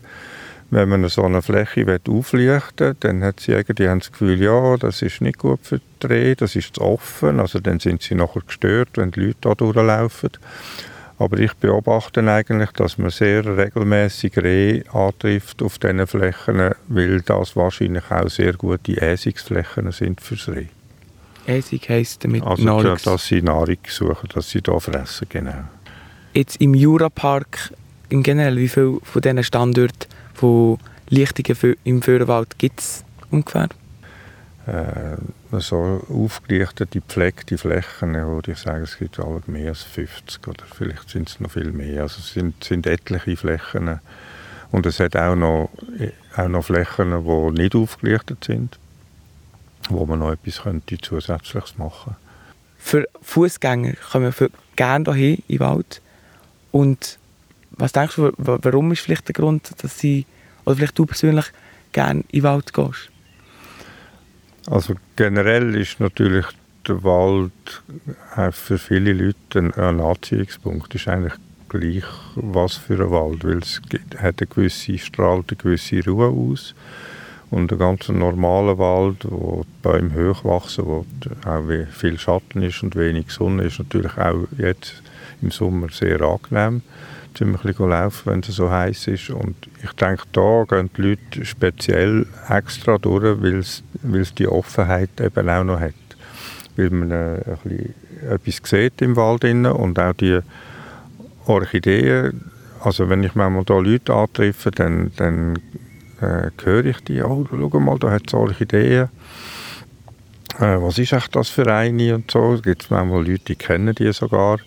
Wenn 0.70 0.90
man 0.90 1.08
so 1.10 1.24
eine 1.24 1.42
Fläche 1.42 2.00
auflichten 2.10 2.88
will, 2.88 2.96
dann 3.02 3.24
hat 3.24 3.46
die 3.46 3.52
Jäger 3.52 3.74
die 3.74 3.90
haben 3.90 4.00
das 4.00 4.12
Gefühl, 4.12 4.42
ja, 4.42 4.78
das 4.78 5.02
ist 5.02 5.22
nicht 5.22 5.38
gut 5.38 5.60
für 5.62 5.80
die 5.80 5.84
Dreh, 6.00 6.36
das 6.36 6.56
ist 6.56 6.76
zu 6.76 6.82
offen. 6.82 7.40
Also 7.40 7.60
dann 7.60 7.80
sind 7.80 8.02
sie 8.02 8.16
nachher 8.16 8.42
gestört, 8.42 8.90
wenn 8.96 9.12
die 9.12 9.20
Leute 9.20 9.38
da 9.42 9.56
durchlaufen. 9.56 10.32
Aber 11.20 11.40
ich 11.40 11.54
beobachte 11.54 12.22
eigentlich, 12.30 12.72
dass 12.72 12.98
man 12.98 13.12
sehr 13.12 13.46
regelmäßig 13.58 14.38
Reh 14.38 14.84
antrifft 14.92 15.62
auf 15.62 15.78
diesen 15.78 16.06
Flächen, 16.08 16.72
weil 16.88 17.22
das 17.22 17.56
wahrscheinlich 17.56 18.10
auch 18.10 18.30
sehr 18.30 18.54
gute 18.54 19.00
Äsungsflächen 19.00 19.92
sind 19.92 20.22
fürs 20.22 20.50
Reh. 20.50 20.68
Essig 21.46 21.90
heisst 21.90 22.24
damit 22.24 22.44
also, 22.44 22.64
Nahrung. 22.64 22.98
dass 23.04 23.26
sie 23.28 23.42
Nahrung 23.42 23.78
suchen, 23.88 24.30
dass 24.34 24.50
sie 24.50 24.62
hier 24.66 24.80
fressen, 24.80 25.28
genau. 25.30 25.64
Jetzt 26.34 26.60
im 26.62 26.74
Jurapark 26.74 27.74
im 28.10 28.24
Generell, 28.24 28.58
wie 28.58 28.70
viele 28.70 29.00
von 29.04 29.22
diesen 29.22 29.44
Standorten 29.44 30.08
von 30.34 30.78
Lichtungen 31.10 31.76
im 31.84 32.02
Föhrenwald 32.02 32.58
gibt 32.58 32.80
es 32.80 33.04
ungefähr? 33.30 33.70
Äh, 34.66 35.18
so 35.60 36.02
aufgerichtete, 36.10 37.02
gepflegte 37.02 37.58
Flächen, 37.58 38.14
würde 38.14 38.54
ich 38.54 38.60
sagen, 38.60 38.84
es 38.84 38.98
gibt 38.98 39.20
alle 39.20 39.42
mehr 39.48 39.70
als 39.70 39.84
50 39.84 40.48
oder 40.48 40.64
vielleicht 40.74 41.10
sind 41.10 41.30
es 41.30 41.40
noch 41.40 41.52
viel 41.52 41.72
mehr. 41.72 42.04
Also 42.04 42.20
es 42.20 42.34
sind, 42.34 42.64
sind 42.64 42.88
etliche 42.88 43.36
Flächen 43.36 44.00
und 44.72 44.86
es 44.86 45.00
hat 45.00 45.18
auch 45.18 45.36
noch, 45.36 45.70
auch 46.36 46.48
noch 46.48 46.64
Flächen, 46.64 47.26
die 47.26 47.62
nicht 47.62 47.76
aufgerichtet 47.76 48.46
sind 48.46 48.80
wo 49.90 50.06
man 50.06 50.20
noch 50.20 50.32
etwas 50.32 50.62
könnte 50.62 50.98
Zusätzliches 50.98 51.78
machen 51.78 52.16
Für 52.78 53.08
Fußgänger 53.22 53.94
kommen 54.12 54.34
wir 54.38 54.50
gerne 54.76 55.14
hierher 55.14 55.38
in 55.48 55.58
den 55.58 55.60
Wald. 55.60 56.02
Und 56.72 57.20
was 57.72 57.92
denkst 57.92 58.16
du, 58.16 58.32
warum 58.38 58.92
ist 58.92 59.02
vielleicht 59.02 59.28
der 59.28 59.34
Grund, 59.34 59.72
dass 59.82 59.98
sie, 59.98 60.26
oder 60.66 60.76
vielleicht 60.76 60.98
du 60.98 61.06
persönlich, 61.06 61.46
gerne 61.92 62.22
in 62.32 62.40
den 62.40 62.44
Wald 62.44 62.74
gehst? 62.74 63.10
Also 64.68 64.96
generell 65.16 65.76
ist 65.76 66.00
natürlich 66.00 66.46
der 66.88 67.04
Wald 67.04 67.52
für 68.52 68.78
viele 68.78 69.14
Leute 69.14 69.60
ein 69.60 70.00
Anziehungspunkt. 70.00 70.96
Es 70.96 71.02
ist 71.02 71.08
eigentlich 71.08 71.34
gleich, 71.70 72.04
was 72.36 72.76
für 72.76 73.04
ein 73.04 73.12
Wald, 73.12 73.44
weil 73.44 73.58
es 73.58 73.82
hat 74.18 74.42
eine 74.42 74.48
gewisse, 74.48 74.98
strahlt 74.98 75.50
eine 75.50 75.58
gewisse 75.58 76.04
Ruhe 76.06 76.28
aus 76.28 76.76
und 77.50 77.72
ein 77.72 77.78
ganz 77.78 78.10
normaler 78.10 78.78
Wald, 78.78 79.26
wo 79.30 79.66
Bäume 79.82 80.14
hoch 80.16 80.44
wachsen, 80.44 80.86
wo 80.86 81.06
auch 81.46 81.64
viel 81.92 82.18
Schatten 82.18 82.62
ist 82.62 82.84
und 82.84 82.96
wenig 82.96 83.32
Sonne, 83.32 83.64
ist 83.64 83.80
natürlich 83.80 84.18
auch 84.18 84.48
jetzt 84.58 85.02
im 85.42 85.52
Sommer 85.52 85.90
sehr 85.90 86.22
angenehm, 86.22 86.82
zum 87.34 87.56
ein 87.56 87.90
laufen, 87.90 88.32
wenn 88.32 88.40
es 88.40 88.48
so 88.48 88.70
heiß 88.70 89.08
ist. 89.08 89.30
Und 89.30 89.56
ich 89.84 89.92
denke, 89.94 90.24
da 90.32 90.64
gehen 90.68 90.90
die 90.96 91.02
Leute 91.02 91.46
speziell 91.46 92.26
extra 92.50 92.98
durch, 92.98 93.42
weil 93.42 93.60
es 94.22 94.34
die 94.36 94.48
Offenheit 94.48 95.10
eben 95.20 95.50
auch 95.50 95.64
noch 95.64 95.80
hat. 95.80 95.94
Weil 96.76 96.90
man 96.90 97.12
äh, 97.12 97.42
ein 97.46 97.58
bisschen 97.64 97.94
etwas 98.30 98.70
sieht 98.70 99.02
im 99.02 99.16
Wald 99.16 99.44
und 99.44 100.00
auch 100.00 100.14
die 100.14 100.40
Orchideen, 101.46 102.52
also 102.80 103.10
wenn 103.10 103.24
ich 103.24 103.36
manchmal 103.36 103.66
da 103.66 103.78
Leute 103.78 104.14
antreffe, 104.14 104.72
dann, 104.72 105.12
dann 105.18 105.58
äh, 106.22 106.50
höre 106.64 106.86
ich 106.86 107.00
die, 107.02 107.22
oh, 107.22 107.46
schau 107.50 107.80
mal, 107.80 108.00
da 108.00 108.12
hat 108.12 108.24
es 108.28 108.34
Orchideen. 108.34 109.10
Äh, 110.60 110.82
was 110.82 110.98
ist 110.98 111.14
das 111.32 111.50
für 111.50 111.68
eine 111.74 112.16
und 112.16 112.30
so. 112.30 112.54
Es 112.54 112.64
gibt 112.64 112.90
manchmal 112.92 113.26
Leute, 113.28 113.44
die 113.48 113.56
kennen 113.56 113.96
die 113.96 114.12
sogar. 114.14 114.60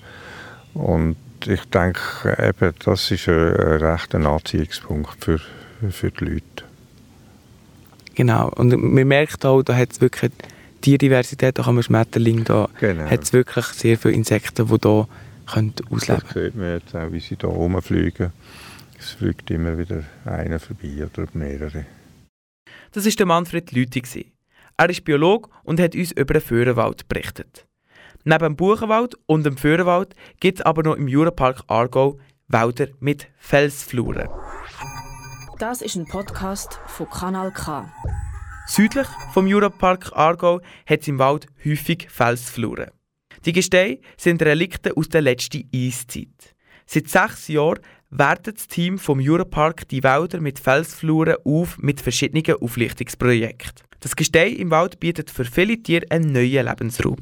Und 0.74 1.16
ich 1.46 1.64
denke, 1.66 2.36
eben, 2.38 2.74
das 2.84 3.10
ist 3.10 3.28
ein, 3.28 3.34
ein 3.34 3.82
rechter 3.82 4.24
Anziehungspunkt 4.24 5.24
für, 5.24 5.40
für 5.90 6.10
die 6.10 6.24
Leute. 6.24 6.64
Genau, 8.14 8.48
und 8.48 8.74
man 8.74 9.08
merkt 9.08 9.44
auch, 9.44 9.62
da 9.62 9.76
hat 9.76 9.92
es 9.92 10.00
wirklich 10.00 10.32
Tierdiversität, 10.80 11.58
da 11.58 11.62
kann 11.62 11.74
man 11.74 11.84
Schmetterling, 11.84 12.44
da 12.44 12.68
genau. 12.80 13.04
hat 13.10 13.22
es 13.22 13.32
wirklich 13.32 13.66
sehr 13.66 13.98
viele 13.98 14.14
Insekten, 14.14 14.66
die 14.66 14.72
hier 14.72 15.08
ausleben 15.90 15.90
können. 15.90 16.22
Das 16.22 16.32
sieht 16.32 16.54
man 16.54 16.72
jetzt 16.72 16.96
auch, 16.96 17.12
wie 17.12 17.20
sie 17.20 17.36
hier 17.38 17.48
rumfliegen. 17.48 18.32
Es 18.98 19.10
fliegt 19.10 19.50
immer 19.50 19.76
wieder 19.76 20.04
einer 20.24 20.58
vorbei 20.58 21.04
oder 21.04 21.26
mehrere. 21.34 21.84
Das 22.92 23.04
war 23.04 23.12
der 23.12 23.26
Manfred 23.26 23.72
Lüthi. 23.72 24.32
Er 24.78 24.90
ist 24.90 25.04
Biologe 25.04 25.50
und 25.64 25.80
hat 25.80 25.94
uns 25.94 26.12
über 26.12 26.34
den 26.34 26.42
Föhrenwald 26.42 27.06
berichtet. 27.08 27.65
Neben 28.28 28.40
dem 28.40 28.56
Buchenwald 28.56 29.14
und 29.26 29.46
dem 29.46 29.56
Föhrenwald 29.56 30.16
gibt 30.40 30.58
es 30.58 30.66
aber 30.66 30.82
noch 30.82 30.96
im 30.96 31.06
Jurapark 31.06 31.62
Aargau 31.68 32.18
Wälder 32.48 32.88
mit 32.98 33.28
Felsfluren. 33.38 34.28
Das 35.60 35.80
ist 35.80 35.94
ein 35.94 36.08
Podcast 36.08 36.80
von 36.88 37.08
Kanal 37.08 37.52
K. 37.52 37.88
Südlich 38.66 39.06
vom 39.32 39.46
Jurapark 39.46 40.10
Aargau 40.12 40.60
hat 40.86 41.02
es 41.02 41.06
im 41.06 41.20
Wald 41.20 41.46
häufig 41.64 42.08
Felsfluren. 42.10 42.90
Die 43.44 43.52
Gesteine 43.52 44.00
sind 44.16 44.42
Relikte 44.42 44.96
aus 44.96 45.08
der 45.08 45.22
letzten 45.22 45.70
Eiszeit. 45.72 46.56
Seit 46.84 47.06
sechs 47.06 47.46
Jahren 47.46 47.78
wertet 48.10 48.56
das 48.56 48.66
Team 48.66 48.98
vom 48.98 49.20
Jurapark 49.20 49.86
die 49.86 50.02
Wälder 50.02 50.40
mit 50.40 50.58
Felsfluren 50.58 51.36
auf 51.44 51.78
mit 51.78 52.00
verschiedenen 52.00 52.60
Auflichtungsprojekten. 52.60 53.86
Das 54.00 54.16
Gestein 54.16 54.56
im 54.56 54.72
Wald 54.72 54.98
bietet 54.98 55.30
für 55.30 55.44
viele 55.44 55.80
Tiere 55.80 56.06
einen 56.10 56.32
neuen 56.32 56.66
Lebensraum. 56.66 57.18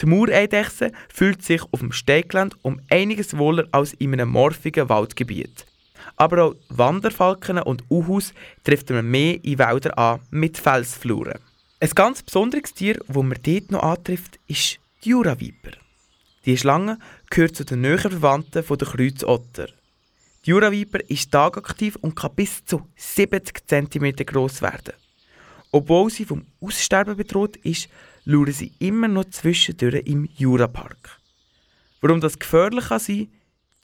Die 0.00 0.06
Maureidechse 0.06 0.92
fühlt 1.08 1.42
sich 1.42 1.62
auf 1.62 1.80
dem 1.80 1.92
Steingelände 1.92 2.56
um 2.62 2.80
einiges 2.90 3.38
wohler 3.38 3.66
als 3.72 3.94
in 3.94 4.12
einem 4.12 4.28
morphigen 4.28 4.88
Waldgebiet. 4.88 5.66
Aber 6.16 6.44
auch 6.44 6.54
Wanderfalken 6.68 7.58
und 7.58 7.84
Uhus 7.90 8.34
trifft 8.62 8.90
man 8.90 9.10
mehr 9.10 9.42
in 9.42 9.58
Wälder 9.58 9.98
an 9.98 10.20
mit 10.30 10.58
Felsfluren. 10.58 11.40
Ein 11.80 11.90
ganz 11.90 12.22
besonderes 12.22 12.74
Tier, 12.74 12.98
das 13.06 13.16
man 13.16 13.38
dort 13.42 13.70
noch 13.70 13.82
antrifft, 13.82 14.38
ist 14.46 14.78
die 15.04 15.10
Juraviper. 15.10 15.72
Die 16.44 16.56
Schlange 16.56 16.98
gehört 17.28 17.56
zu 17.56 17.64
den 17.64 17.80
näheren 17.80 18.12
Verwandten 18.12 18.64
der 18.64 18.88
Kreuzotter. 18.88 19.68
Die 20.44 20.50
Juraviper 20.50 21.00
ist 21.08 21.32
tagaktiv 21.32 21.96
und 21.96 22.14
kann 22.14 22.34
bis 22.34 22.64
zu 22.64 22.88
70 22.96 23.66
cm 23.66 24.14
groß 24.14 24.62
werden. 24.62 24.94
Obwohl 25.72 26.08
sie 26.08 26.24
vom 26.24 26.46
Aussterben 26.60 27.16
bedroht 27.16 27.56
ist, 27.56 27.88
luren 28.26 28.52
sie 28.52 28.72
immer 28.78 29.08
noch 29.08 29.24
zwischendurch 29.26 30.02
im 30.04 30.28
Jurapark. 30.36 31.18
Warum 32.00 32.20
das 32.20 32.38
gefährlich 32.38 32.88
kann 32.88 32.98
sein 32.98 33.28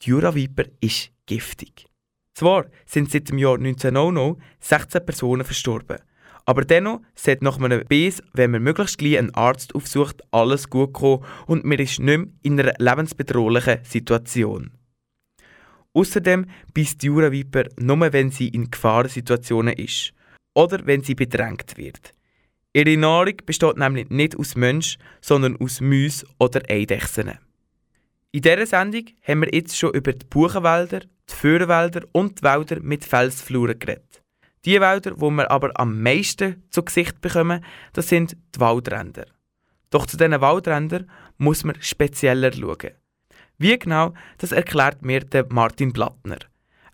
die 0.03 0.09
Juraviper 0.09 0.65
ist 0.81 1.11
giftig. 1.25 1.87
Zwar 2.33 2.65
sind 2.85 3.09
seit 3.09 3.29
dem 3.29 3.37
Jahr 3.37 3.55
1900 3.55 4.37
16 4.59 5.05
Personen 5.05 5.45
verstorben, 5.45 5.99
Aber 6.45 6.65
dennoch 6.65 6.99
sollte 7.15 7.45
nach 7.45 7.57
einem 7.59 7.85
Biss, 7.85 8.21
wenn 8.33 8.51
man 8.51 8.63
möglichst 8.63 8.97
gleich 8.97 9.17
einen 9.17 9.33
Arzt 9.33 9.73
aufsucht, 9.75 10.21
alles 10.31 10.69
gut 10.69 10.91
kommen 10.91 11.23
und 11.47 11.63
man 11.63 11.79
ist 11.79 11.99
nicht 11.99 12.17
mehr 12.17 12.27
in 12.41 12.59
einer 12.59 12.73
lebensbedrohlichen 12.79 13.79
Situation. 13.83 14.71
Außerdem 15.93 16.47
beißt 16.73 17.01
die 17.01 17.05
Juraviper 17.05 17.65
nur, 17.77 18.11
wenn 18.11 18.31
sie 18.31 18.49
in 18.49 18.69
Gefahrensituationen 18.69 19.75
ist 19.75 20.13
oder 20.53 20.85
wenn 20.85 21.03
sie 21.03 21.15
bedrängt 21.15 21.77
wird. 21.77 22.13
Ihre 22.73 22.97
Nahrung 22.97 23.37
besteht 23.45 23.77
nämlich 23.77 24.09
nicht 24.09 24.37
aus 24.37 24.55
Mensch, 24.55 24.97
sondern 25.21 25.57
aus 25.57 25.79
Mäusen 25.79 26.27
oder 26.39 26.61
Eidechsen. 26.67 27.37
In 28.31 28.41
dieser 28.41 28.65
Sendung 28.65 29.05
haben 29.21 29.41
wir 29.41 29.53
jetzt 29.53 29.77
schon 29.77 29.93
über 29.93 30.11
die 30.11 30.25
Buchenwälder, 30.25 31.01
die 31.01 31.33
Föhrenwälder 31.33 32.01
und 32.13 32.39
die 32.39 32.43
Wälder 32.43 32.79
mit 32.81 33.05
Felsfluren 33.05 33.77
geredet. 33.77 34.23
Die 34.65 34.81
Wälder, 34.81 35.13
wo 35.17 35.29
wir 35.29 35.51
aber 35.51 35.71
am 35.75 36.01
meisten 36.01 36.63
zu 36.71 36.83
Gesicht 36.83 37.21
bekommen, 37.21 37.63
das 37.93 38.09
sind 38.09 38.35
die 38.55 38.59
Waldränder. 38.59 39.25
Doch 39.91 40.07
zu 40.07 40.17
diesen 40.17 40.41
Waldrändern 40.41 41.11
muss 41.37 41.63
man 41.63 41.79
spezieller 41.79 42.51
schauen. 42.51 42.93
Wie 43.59 43.77
genau, 43.77 44.15
das 44.39 44.51
erklärt 44.51 45.03
mir 45.03 45.23
Martin 45.49 45.93
Blattner. 45.93 46.39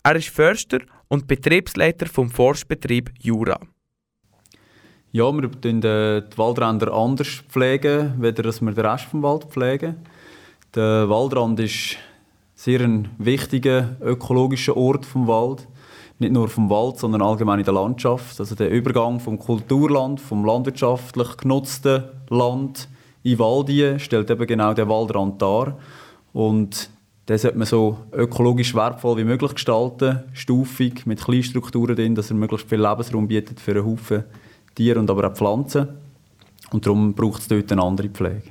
Er 0.02 0.16
ist 0.16 0.28
Förster 0.28 0.80
und 1.08 1.26
Betriebsleiter 1.26 2.06
vom 2.06 2.28
Forstbetrieb 2.28 3.12
Jura. 3.18 3.58
Ja, 5.12 5.32
wir 5.32 5.48
pflegen 5.48 5.82
äh, 5.82 6.22
die 6.22 6.38
Waldränder 6.38 6.92
anders, 6.92 7.42
pflegen, 7.48 8.14
weder 8.18 8.44
dass 8.44 8.60
wir 8.60 8.70
den 8.70 8.86
Rest 8.86 9.06
vom 9.06 9.24
Wald 9.24 9.46
pflegen. 9.46 9.96
Der 10.76 11.10
Waldrand 11.10 11.58
ist 11.58 11.96
sehr 12.54 12.80
ein 12.82 13.08
wichtiger 13.18 13.96
ökologischer 14.00 14.76
Ort 14.76 15.04
vom 15.04 15.26
Wald. 15.26 15.66
Nicht 16.20 16.32
nur 16.32 16.46
vom 16.48 16.70
Wald, 16.70 16.98
sondern 16.98 17.22
allgemein 17.22 17.58
in 17.58 17.64
der 17.64 17.74
Landschaft. 17.74 18.38
Also 18.38 18.54
der 18.54 18.70
Übergang 18.70 19.18
vom 19.18 19.36
Kulturland, 19.36 20.20
vom 20.20 20.44
landwirtschaftlich 20.44 21.36
genutzten 21.38 22.04
Land 22.28 22.88
in 23.24 23.40
Waldie 23.40 23.98
stellt 23.98 24.30
eben 24.30 24.46
genau 24.46 24.74
den 24.74 24.88
Waldrand 24.88 25.42
dar. 25.42 25.76
Und 26.32 26.88
den 27.28 27.36
sollte 27.36 27.58
man 27.58 27.66
so 27.66 27.98
ökologisch 28.12 28.76
wertvoll 28.76 29.16
wie 29.16 29.24
möglich 29.24 29.54
gestalten, 29.54 30.22
stufig, 30.34 31.04
mit 31.04 31.20
Kleinstrukturen 31.20 31.96
drin, 31.96 32.14
dass 32.14 32.30
er 32.30 32.36
möglichst 32.36 32.68
viel 32.68 32.80
Lebensraum 32.80 33.26
bietet 33.26 33.58
für 33.58 33.72
einen 33.72 33.86
Haufen 33.86 34.22
Tiere 34.74 34.98
und 34.98 35.10
aber 35.10 35.28
auch 35.28 35.34
Pflanzen. 35.34 35.88
Und 36.72 36.86
darum 36.86 37.14
braucht 37.14 37.42
es 37.42 37.48
dort 37.48 37.70
eine 37.72 37.82
andere 37.82 38.08
Pflege. 38.08 38.50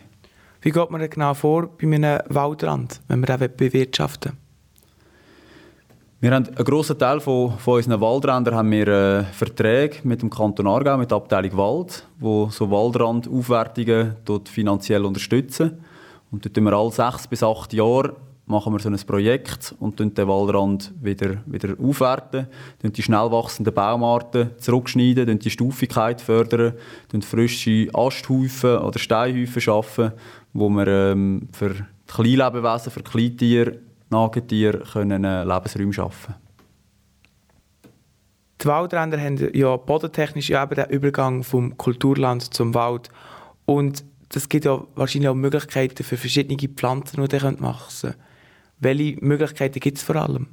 Wie 0.62 0.72
geht 0.72 0.92
man 0.92 1.00
denn 1.00 1.10
genau 1.10 1.34
vor 1.34 1.68
bei 1.68 1.88
einem 1.88 2.20
Waldrand, 2.28 3.00
wenn 3.08 3.22
wir 3.22 3.38
den 3.38 3.56
bewirtschaften 3.56 4.34
wir 6.22 6.32
haben 6.32 6.48
einen 6.48 6.66
grossen 6.66 7.00
Teil 7.00 7.22
von, 7.22 7.58
von 7.60 7.76
unseren 7.76 8.02
Waldrändern 8.02 8.54
haben 8.54 8.72
wir 8.72 8.88
äh, 8.90 9.24
Verträge 9.24 10.00
mit 10.04 10.22
dem 10.22 10.30
Kanton 10.30 10.68
Aargau, 10.68 10.98
mit 10.98 11.12
der 11.12 11.18
Abteilung 11.18 11.56
Wald, 11.56 12.06
wo 12.20 12.50
so 12.50 12.70
Waldrandaufwertungen 12.70 14.18
dort 14.26 14.50
finanziell 14.50 15.06
unterstützen. 15.06 15.82
Und 16.30 16.44
dort 16.44 16.58
wir 16.62 16.74
alle 16.74 16.92
sechs 16.92 17.26
bis 17.26 17.42
acht 17.42 17.72
Jahre 17.72 18.18
machen 18.50 18.74
wir 18.74 18.80
so 18.80 18.90
ein 18.90 18.98
Projekt 19.06 19.76
und 19.80 20.00
den 20.00 20.28
Waldrand 20.28 20.92
wieder, 21.00 21.38
wieder 21.46 21.76
aufwerten, 21.80 22.48
die 22.82 23.04
schnell 23.04 23.32
wachsenden 23.32 23.74
Baumarten 23.74 24.50
zurückschneiden, 24.58 25.38
die 25.38 25.52
Stufigkeit 25.52 26.20
fördern, 26.20 26.74
frische 27.22 27.88
Asthäufen 27.94 28.80
oder 28.80 28.98
Steinhäufen 28.98 29.62
schaffen, 29.62 30.14
wo 30.54 30.68
wir 30.70 30.88
ähm, 30.88 31.48
für 31.52 31.70
die 31.70 31.84
Kleinlebewesen, 32.08 32.92
für 32.92 33.04
Kleintiere, 33.04 33.80
Nagetiere 34.10 34.80
können 34.80 35.24
äh, 35.24 35.44
Lebensräume 35.44 35.94
schaffen. 35.94 36.34
Die 38.62 38.66
Waldränder 38.66 39.22
haben 39.22 39.38
ja 39.54 39.78
bodentechnisch 39.78 40.50
eben 40.50 40.76
den 40.76 40.90
Übergang 40.90 41.44
vom 41.44 41.78
Kulturland 41.78 42.52
zum 42.52 42.74
Wald 42.74 43.10
und 43.66 44.04
das 44.30 44.50
gibt 44.50 44.66
ja 44.66 44.84
wahrscheinlich 44.96 45.30
auch 45.30 45.36
Möglichkeiten 45.36 46.04
für 46.04 46.18
verschiedene 46.18 46.58
Pflanzen, 46.58 47.22
die 47.22 47.28
die 47.28 47.62
wachsen 47.62 48.12
können. 48.12 48.29
Welche 48.80 49.18
Möglichkeiten 49.24 49.80
gibt 49.80 49.98
es 49.98 50.04
vor 50.04 50.16
allem? 50.16 50.48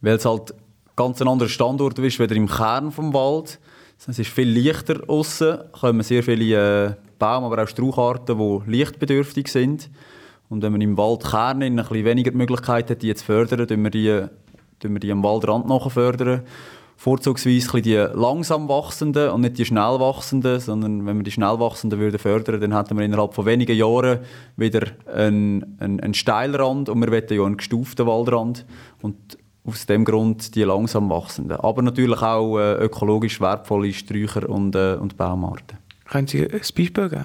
Weil 0.00 0.16
es 0.16 0.24
halt 0.24 0.54
ganz 0.96 1.20
ein 1.20 1.28
anderer 1.28 1.48
Standort 1.48 1.98
ist, 1.98 2.18
weder 2.18 2.36
im 2.36 2.48
Kern 2.48 2.90
des 2.90 2.98
Wald. 2.98 3.60
Es 4.06 4.18
ist 4.18 4.30
viel 4.30 4.48
leichter 4.50 5.08
außen, 5.08 5.58
kommen 5.72 6.02
sehr 6.02 6.22
viele 6.22 6.88
äh, 6.88 6.94
Baum-, 7.18 7.44
aber 7.44 7.62
auch 7.62 7.68
Straucharten, 7.68 8.38
die 8.38 8.70
lichtbedürftig 8.70 9.48
sind. 9.48 9.90
Und 10.48 10.62
wenn 10.62 10.72
man 10.72 10.80
im 10.80 10.96
Waldkern 10.96 11.62
ein 11.62 11.76
weniger 12.04 12.32
die 12.32 12.36
Möglichkeit 12.36 12.90
hat, 12.90 13.02
die 13.02 13.14
zu 13.14 13.24
fördern, 13.24 13.66
fördern 13.66 13.82
wir 13.82 13.90
die, 13.90 14.26
wir 14.92 15.00
die 15.00 15.12
am 15.12 15.22
Waldrand 15.22 15.66
nachher 15.66 15.90
fördern 15.90 16.42
vorzugsweise 16.96 17.82
die 17.82 17.94
langsam 17.94 18.68
wachsenden 18.68 19.30
und 19.30 19.42
nicht 19.42 19.58
die 19.58 19.64
schnell 19.64 19.98
wachsenden, 20.00 20.60
sondern 20.60 21.06
wenn 21.06 21.16
wir 21.18 21.24
die 21.24 21.30
schnell 21.30 21.58
wachsenden 21.58 21.98
würden 21.98 22.18
fördern, 22.18 22.60
dann 22.60 22.76
hätten 22.76 22.96
wir 22.96 23.04
innerhalb 23.04 23.34
von 23.34 23.46
wenigen 23.46 23.76
Jahren 23.76 24.20
wieder 24.56 24.86
einen, 25.12 25.76
einen, 25.80 26.00
einen 26.00 26.14
Steilrand 26.14 26.88
und 26.88 27.00
wir 27.00 27.10
wollen 27.10 27.24
ja 27.28 27.44
einen 27.44 27.56
gestuften 27.56 28.06
Waldrand 28.06 28.64
und 29.02 29.38
aus 29.66 29.86
dem 29.86 30.04
Grund 30.04 30.54
die 30.54 30.62
langsam 30.62 31.08
wachsenden. 31.10 31.58
Aber 31.58 31.82
natürlich 31.82 32.20
auch 32.20 32.58
äh, 32.58 32.74
ökologisch 32.84 33.40
wertvolle 33.40 33.92
Sträucher 33.92 34.48
und, 34.48 34.74
äh, 34.76 34.94
und 34.94 35.16
Baumarten. 35.16 35.78
Können 36.04 36.26
Sie 36.26 36.42
ein 36.42 36.50
Beispiel 36.50 37.08
geben? 37.08 37.24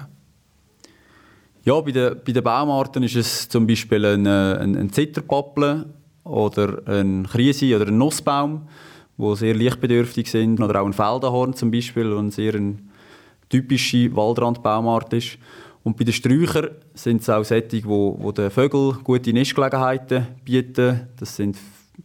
Ja, 1.62 1.78
bei 1.80 1.92
den, 1.92 2.16
bei 2.24 2.32
den 2.32 2.42
Baumarten 2.42 3.02
ist 3.02 3.16
es 3.16 3.48
zum 3.48 3.66
Beispiel 3.66 4.04
ein, 4.06 4.24
äh, 4.24 4.56
ein, 4.58 4.76
ein 4.76 4.90
Zitterpappel 4.90 5.86
oder 6.24 6.82
ein 6.86 7.26
Krise 7.26 7.76
oder 7.76 7.88
ein 7.88 7.98
Nussbaum 7.98 8.62
die 9.20 9.36
sehr 9.36 9.54
lichtbedürftig 9.54 10.30
sind. 10.30 10.60
Oder 10.60 10.82
auch 10.82 10.86
ein 10.86 10.92
Feldenhorn 10.92 11.54
zum 11.54 11.70
Beispiel, 11.70 12.12
ein 12.16 12.30
sehr 12.30 12.54
eine 12.54 12.78
typische 13.48 14.14
Waldrandbaumart 14.14 15.12
ist. 15.12 15.38
Und 15.82 15.96
bei 15.96 16.04
den 16.04 16.12
Sträuchern 16.12 16.70
sind 16.94 17.22
es 17.22 17.30
auch 17.30 17.44
solche, 17.44 17.84
wo, 17.84 18.16
wo 18.20 18.32
den 18.32 18.50
Vögeln 18.50 18.98
gute 19.02 19.32
Nistgelegenheiten 19.32 20.26
bieten. 20.44 21.08
Das 21.18 21.36
sind 21.36 21.56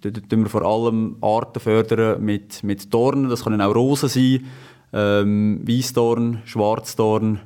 dort 0.01 0.31
wir 0.31 0.45
vor 0.47 0.63
allem 0.63 1.17
Arten 1.21 1.59
fördern 1.59 2.23
mit, 2.23 2.63
mit 2.63 2.93
Dornen. 2.93 3.29
Das 3.29 3.43
können 3.43 3.61
auch 3.61 3.75
Rosen 3.75 4.09
sein, 4.09 4.45
ähm, 4.93 5.61
Weissdorn, 5.67 6.41
Schwarzdorn, 6.45 7.39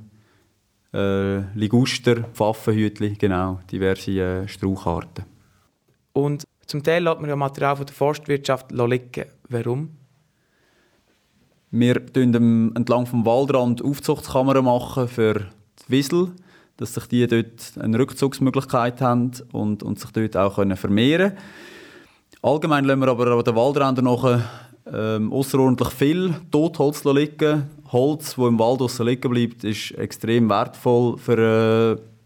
äh, 0.93 1.39
Liguster, 1.55 2.23
Pfaffenhütli, 2.33 3.15
genau, 3.17 3.59
diverse 3.71 4.11
äh, 4.11 4.47
Straucharten. 4.47 5.25
Und 6.13 6.43
zum 6.69 6.83
Teil 6.83 7.03
lässt 7.03 7.19
man 7.19 7.29
ja 7.29 7.35
Material 7.35 7.75
von 7.75 7.85
der 7.85 7.95
Forstwirtschaft 7.95 8.71
liegen. 8.71 9.25
Warum? 9.49 9.89
Wir 11.71 11.95
machen 11.95 12.75
entlang 12.75 13.07
vom 13.07 13.25
Waldrand 13.25 13.83
Aufzuchtskammern 13.83 14.63
machen 14.63 15.07
für 15.07 15.33
die 15.33 15.91
Wiesel, 15.91 16.31
dass 16.77 16.93
sich 16.93 17.07
die 17.07 17.25
dort 17.25 17.73
eine 17.79 17.97
Rückzugsmöglichkeit 17.97 19.01
haben 19.01 19.31
und, 19.51 19.81
und 19.81 19.99
sich 19.99 20.11
dort 20.11 20.37
auch 20.37 20.55
können 20.55 20.77
vermehren 20.77 21.31
können. 21.31 21.43
Allgemein 22.41 22.85
lassen 22.85 23.01
wir 23.01 23.07
aber 23.07 23.27
an 23.27 23.43
den 23.43 23.55
Waldrändern 23.55 24.05
noch 24.05 24.39
ähm, 24.93 25.33
außerordentlich 25.33 25.89
viel 25.89 26.35
Totholz 26.51 27.03
liegen. 27.03 27.63
Holz, 27.91 28.35
das 28.35 28.45
im 28.45 28.59
Wald 28.59 28.99
liegen 28.99 29.31
bleibt, 29.31 29.63
ist 29.63 29.91
extrem 29.91 30.49
wertvoll 30.49 31.17
für 31.17 31.97
äh, 31.97 32.18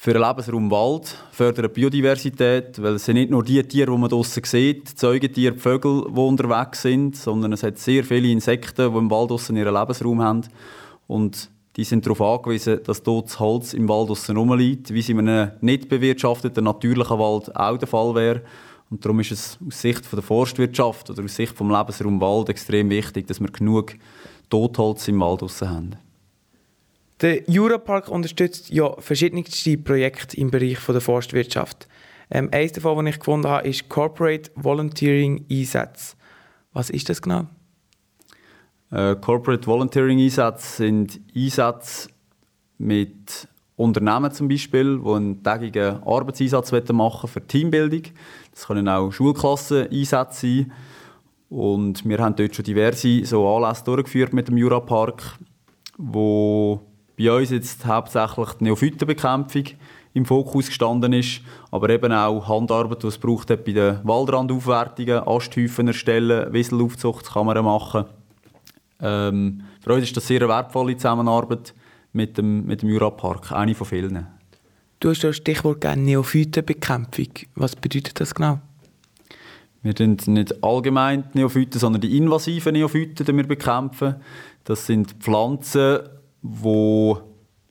für 0.00 0.12
den 0.12 0.22
Lebensraum 0.22 0.70
Wald, 0.70 1.16
fördern 1.32 1.72
Biodiversität, 1.72 2.80
weil 2.80 2.94
es 2.94 3.04
sind 3.04 3.16
nicht 3.16 3.32
nur 3.32 3.42
die 3.42 3.60
Tiere, 3.64 3.90
die 3.90 3.98
man 3.98 4.08
draußen 4.08 4.44
sieht, 4.44 4.88
Zeugentiere, 4.96 5.54
die 5.54 5.60
Vögel, 5.60 6.04
die 6.08 6.20
unterwegs 6.20 6.82
sind, 6.82 7.16
sondern 7.16 7.52
es 7.52 7.64
hat 7.64 7.78
sehr 7.78 8.04
viele 8.04 8.28
Insekten, 8.28 8.92
die 8.92 8.96
im 8.98 9.10
Wald 9.10 9.32
draussen 9.32 9.56
ihren 9.56 9.74
Lebensraum 9.74 10.22
haben 10.22 10.42
und 11.08 11.50
die 11.74 11.82
sind 11.82 12.06
darauf 12.06 12.20
angewiesen, 12.20 12.78
dass 12.84 13.02
dort 13.02 13.38
Holz 13.40 13.74
im 13.74 13.88
Wald 13.88 14.08
draussen 14.08 14.36
rumliegt, 14.36 14.94
wie 14.94 15.00
es 15.00 15.08
in 15.08 15.18
einem 15.18 15.50
nicht 15.62 15.88
bewirtschafteten 15.88 16.62
natürlichen 16.62 17.18
Wald 17.18 17.54
auch 17.56 17.76
der 17.76 17.88
Fall 17.88 18.14
wäre. 18.14 18.42
Und 18.90 19.04
darum 19.04 19.18
ist 19.20 19.32
es 19.32 19.58
aus 19.66 19.80
Sicht 19.80 20.12
der 20.12 20.22
Forstwirtschaft 20.22 21.10
oder 21.10 21.24
aus 21.24 21.34
Sicht 21.34 21.56
vom 21.56 21.70
Lebensraum 21.70 22.20
Wald 22.20 22.48
extrem 22.48 22.88
wichtig, 22.88 23.26
dass 23.26 23.40
wir 23.40 23.48
genug 23.48 23.94
Totholz 24.48 25.08
im 25.08 25.20
Wald 25.20 25.42
draussen 25.42 25.70
haben. 25.70 26.07
Der 27.20 27.50
Jurapark 27.50 28.08
unterstützt 28.08 28.70
ja 28.70 28.92
verschiedenste 29.00 29.76
Projekte 29.76 30.36
im 30.36 30.50
Bereich 30.50 30.78
der 30.86 31.00
Forstwirtschaft. 31.00 31.88
Ähm, 32.30 32.48
eines 32.52 32.72
davon, 32.72 33.04
das 33.04 33.14
ich 33.14 33.18
gefunden 33.18 33.48
habe, 33.48 33.66
ist 33.66 33.88
Corporate 33.88 34.50
Volunteering 34.54 35.44
Einsätze. 35.50 36.16
Was 36.72 36.90
ist 36.90 37.08
das 37.08 37.20
genau? 37.20 37.46
Äh, 38.92 39.16
Corporate 39.16 39.66
Volunteering 39.66 40.20
Einsätze 40.20 40.76
sind 40.76 41.20
Einsätze 41.34 42.08
mit 42.78 43.48
Unternehmen 43.74 44.30
zum 44.30 44.48
Beispiel, 44.48 44.98
die 44.98 45.08
einen 45.08 45.42
tägigen 45.42 46.02
Arbeitseinsatz 46.04 46.72
machen 46.92 47.28
für 47.28 47.44
Teambildung. 47.44 48.02
Das 48.52 48.66
können 48.66 48.88
auch 48.88 49.10
Schulklassen-Einsätze 49.10 50.40
sein. 50.40 50.72
Und 51.48 52.06
wir 52.08 52.18
haben 52.18 52.36
dort 52.36 52.54
schon 52.54 52.64
diverse 52.64 53.24
so 53.24 53.48
Anlässe 53.48 53.84
durchgeführt 53.84 54.32
mit 54.32 54.48
dem 54.48 54.56
Jurapark, 54.56 55.38
wo 55.96 56.82
bei 57.18 57.36
uns 57.36 57.50
jetzt 57.50 57.84
hauptsächlich 57.84 58.48
die 58.60 58.64
Neophytenbekämpfung 58.64 59.64
im 60.14 60.24
Fokus 60.24 60.68
gestanden 60.68 61.12
ist, 61.12 61.40
aber 61.70 61.90
eben 61.90 62.12
auch 62.12 62.48
Handarbeit, 62.48 63.02
die 63.02 63.08
es 63.08 63.18
braucht 63.18 63.50
hat 63.50 63.64
bei 63.64 63.72
den 63.72 63.98
Waldrandaufwertungen, 64.04 65.26
Asthäufen 65.26 65.88
erstellen, 65.88 66.52
Wieselaufzuchtskammern 66.52 67.64
machen. 67.64 68.04
Ähm, 69.00 69.62
für 69.80 69.92
uns 69.92 70.04
ist 70.04 70.16
das 70.16 70.26
sehr 70.26 70.40
eine 70.40 70.48
wertvolle 70.48 70.96
Zusammenarbeit 70.96 71.74
mit 72.12 72.38
dem, 72.38 72.64
mit 72.66 72.82
dem 72.82 72.88
Jurapark, 72.88 73.52
eine 73.52 73.74
von 73.74 73.86
vielen. 73.86 74.26
Du 75.00 75.10
hast 75.10 75.22
das 75.22 75.36
Stichwort 75.36 75.80
gerne 75.80 76.02
Neophytenbekämpfung. 76.02 77.28
Was 77.54 77.76
bedeutet 77.76 78.20
das 78.20 78.34
genau? 78.34 78.60
Wir 79.82 79.94
bekämpfen 79.94 80.26
nicht 80.26 80.64
allgemein 80.64 81.24
Neophyten, 81.34 81.78
sondern 81.78 82.00
die 82.00 82.16
invasiven 82.16 82.72
Neophyten 82.72 83.24
die 83.24 83.36
wir 83.36 83.46
bekämpfen. 83.46 84.16
Das 84.64 84.86
sind 84.86 85.12
Pflanzen, 85.20 86.00
die 86.42 87.14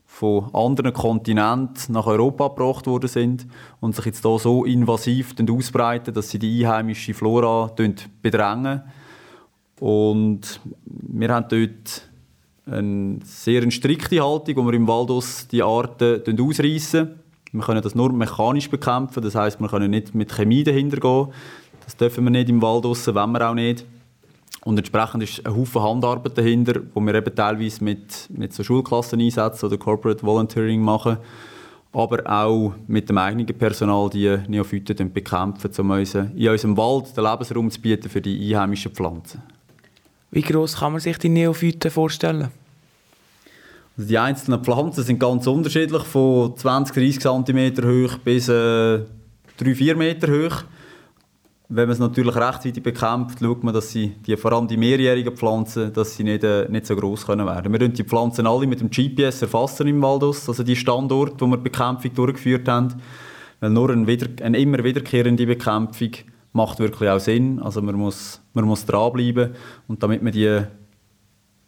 von 0.05 0.53
anderen 0.53 0.93
Kontinenten 0.93 1.93
nach 1.93 2.07
Europa 2.07 2.47
gebracht 2.47 2.87
worden 2.87 3.07
sind 3.07 3.45
und 3.81 3.95
sich 3.95 4.05
jetzt 4.05 4.23
hier 4.23 4.39
so 4.39 4.65
invasiv 4.65 5.35
ausbreiten, 5.47 6.13
dass 6.13 6.29
sie 6.29 6.39
die 6.39 6.65
einheimische 6.65 7.13
Flora 7.13 7.71
bedrängen. 8.21 8.81
Und 9.79 10.59
wir 10.85 11.29
haben 11.29 11.45
dort 11.49 12.09
eine 12.65 13.19
sehr 13.23 13.69
strikte 13.69 14.23
Haltung, 14.23 14.55
wo 14.55 14.65
wir 14.65 14.73
im 14.73 14.87
Waldus 14.87 15.47
die 15.49 15.61
Arten 15.61 16.23
ausreißen. 16.41 17.09
Wir 17.51 17.61
können 17.61 17.81
das 17.81 17.95
nur 17.95 18.11
mechanisch 18.11 18.69
bekämpfen, 18.69 19.23
das 19.23 19.35
heißt, 19.35 19.59
wir 19.61 19.69
können 19.69 19.91
nicht 19.91 20.15
mit 20.15 20.33
Chemie 20.33 20.63
dahinter 20.63 20.97
gehen. 20.97 21.27
Das 21.85 21.95
dürfen 21.95 22.23
wir 22.23 22.31
nicht 22.31 22.49
im 22.49 22.61
Wald 22.61 22.85
draussen, 22.85 23.15
wollen 23.15 23.31
wir 23.31 23.49
auch 23.49 23.53
nicht. 23.53 23.85
Und 24.63 24.77
entsprechend 24.77 25.23
ist 25.23 25.45
ein 25.45 25.55
Haufen 25.55 25.81
Handarbeit 25.81 26.37
dahinter, 26.37 26.81
wo 26.93 26.99
wir 26.99 27.15
eben 27.15 27.35
teilweise 27.35 27.83
mit, 27.83 28.27
mit 28.29 28.53
so 28.53 28.63
Schulklassen 28.63 29.19
einsetzen 29.21 29.65
oder 29.65 29.77
Corporate 29.77 30.23
Volunteering 30.23 30.81
machen, 30.81 31.17
aber 31.93 32.29
auch 32.29 32.73
mit 32.87 33.09
dem 33.09 33.17
eigenen 33.17 33.45
Personal 33.45 34.09
die 34.09 34.37
Neophyten 34.47 35.13
bekämpfen, 35.13 35.71
um 35.77 35.91
in 35.91 35.99
unserem 35.99 36.77
Wald 36.77 37.15
den 37.15 37.23
Lebensraum 37.23 37.71
zu 37.71 37.79
bieten 37.79 38.09
für 38.09 38.21
die 38.21 38.53
einheimischen 38.53 38.91
Pflanzen. 38.91 39.41
Wie 40.31 40.41
groß 40.41 40.77
kann 40.77 40.91
man 40.91 41.01
sich 41.01 41.17
die 41.17 41.29
Neophyten 41.29 41.89
vorstellen? 41.89 42.49
Also 43.97 44.09
die 44.09 44.17
einzelnen 44.17 44.63
Pflanzen 44.63 45.03
sind 45.03 45.19
ganz 45.19 45.47
unterschiedlich, 45.47 46.03
von 46.03 46.55
20, 46.55 47.19
30 47.19 47.19
cm 47.19 47.83
hoch 47.83 48.17
bis 48.19 48.47
äh, 48.47 48.99
3-4 49.59 49.95
Meter 49.95 50.27
hoch. 50.27 50.63
Wenn 51.69 51.87
man 51.87 51.93
es 51.93 51.99
natürlich 51.99 52.35
rechtzeitig 52.35 52.81
bekämpft, 52.81 53.39
schaut 53.41 53.63
man, 53.63 53.73
dass 53.73 53.91
sie, 53.91 54.15
die, 54.25 54.37
vor 54.37 54.53
allem 54.53 54.69
die 54.69 54.77
mehrjährigen 54.77 55.35
Pflanzen, 55.35 55.91
dass 55.91 56.15
sie 56.15 56.23
nicht, 56.23 56.43
äh, 56.45 56.69
nicht 56.69 56.85
so 56.85 56.95
groß 56.95 57.25
können 57.25 57.45
werden. 57.45 57.73
Wir 57.73 57.89
die 57.89 58.03
Pflanzen 58.05 58.47
alle 58.47 58.65
mit 58.67 58.79
dem 58.79 58.89
GPS 58.89 59.41
erfassen 59.41 59.85
im 59.87 60.01
Waldus, 60.01 60.47
also 60.47 60.63
die 60.63 60.77
Standorte, 60.77 61.35
wo 61.39 61.47
wir 61.47 61.57
die 61.57 61.63
Bekämpfung 61.63 62.13
durchgeführt 62.13 62.69
haben. 62.69 62.95
Weil 63.59 63.71
nur 63.71 63.89
eine, 63.89 64.07
wieder, 64.07 64.27
eine 64.45 64.57
immer 64.57 64.81
wiederkehrende 64.81 65.45
Bekämpfung 65.45 66.11
macht 66.53 66.79
wirklich 66.79 67.09
auch 67.09 67.19
Sinn. 67.19 67.59
Also 67.59 67.81
man 67.81 67.95
muss, 67.95 68.41
man 68.53 68.63
muss 68.63 68.85
dranbleiben 68.85 69.51
und 69.89 70.01
damit 70.01 70.23
man 70.23 70.31
die, 70.31 70.61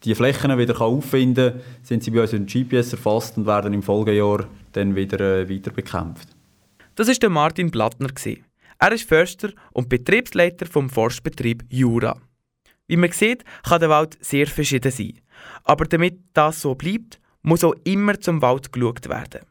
die 0.06 0.16
Flächen 0.16 0.58
wieder 0.58 0.80
auffinden 0.80 1.52
kann, 1.52 1.62
sind 1.84 2.04
sie 2.04 2.12
bei 2.12 2.22
uns 2.22 2.32
in 2.32 2.46
GPS 2.46 2.94
erfasst 2.94 3.38
und 3.38 3.46
werden 3.46 3.74
im 3.74 3.84
Folgejahr 3.84 4.46
dann 4.72 4.96
wieder 4.96 5.20
äh, 5.20 5.50
weiter 5.50 5.72
bekämpft. 5.72 6.30
Das 6.96 7.10
ist 7.10 7.22
der 7.22 7.30
Martin 7.30 7.70
Blattner. 7.70 8.08
Gewesen. 8.08 8.49
Er 8.82 8.94
ist 8.94 9.10
Förster 9.10 9.50
und 9.74 9.90
Betriebsleiter 9.90 10.66
vom 10.66 10.90
Forstbetrieb 10.90 11.66
Jura. 11.70 12.18
Wie 12.88 12.96
man 12.96 13.12
sieht, 13.12 13.44
kann 13.68 13.82
der 13.82 13.90
Wald 13.90 14.18
sehr 14.22 14.48
verschieden 14.48 14.92
sein. 14.92 15.20
Aber 15.66 15.84
damit 15.84 16.20
das 16.34 16.62
so 16.62 16.76
bleibt, 16.76 17.20
muss 17.42 17.66
auch 17.66 17.76
immer 17.84 18.18
zum 18.22 18.42
Wald 18.42 18.72
geschaut 18.72 19.10
werden. 19.10 19.42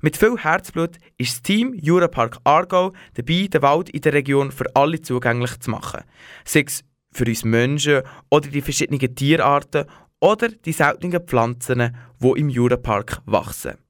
Mit 0.00 0.16
viel 0.16 0.38
Herzblut 0.38 0.96
ist 1.18 1.34
das 1.34 1.42
Team 1.42 1.74
Jurapark 1.74 2.38
Aargau 2.44 2.92
dabei, 3.12 3.46
den 3.46 3.60
Wald 3.60 3.90
in 3.90 4.00
der 4.00 4.14
Region 4.14 4.50
für 4.50 4.74
alle 4.74 5.02
zugänglich 5.02 5.60
zu 5.60 5.70
machen. 5.70 6.04
Sei 6.46 6.64
es 6.66 6.82
für 7.12 7.26
uns 7.26 7.44
Menschen 7.44 8.02
oder 8.30 8.48
die 8.48 8.62
verschiedenen 8.62 9.14
Tierarten 9.14 9.84
oder 10.18 10.48
die 10.48 10.72
seltenen 10.72 11.20
Pflanzen, 11.20 11.94
die 12.22 12.40
im 12.40 12.48
Jurapark 12.48 13.20
wachsen. 13.26 13.81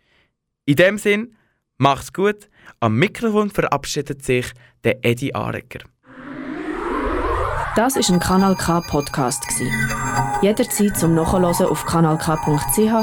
In 0.66 0.76
dem 0.76 1.00
Sinn, 1.00 1.36
mach's 1.78 2.14
gut. 2.14 2.48
Am 2.80 2.96
Mikrofon 2.96 3.50
verabschiedet 3.50 4.24
sich 4.24 4.54
der 4.84 5.04
Eddie 5.04 5.34
Arecker. 5.34 5.80
Das 7.76 7.96
ist 7.96 8.12
ein 8.12 8.20
Kanal 8.20 8.56
K 8.56 8.82
Podcast 8.82 9.44
Jederzeit 10.44 10.96
zum 10.96 11.16
Nachhören 11.16 11.46
auf 11.46 11.86
kanalk.ch 11.86 12.94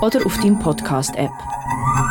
oder 0.00 0.26
auf 0.26 0.38
deinem 0.38 0.58
Podcast 0.58 1.14
App. 1.16 1.53
Thank 1.66 1.98
you. 1.98 2.03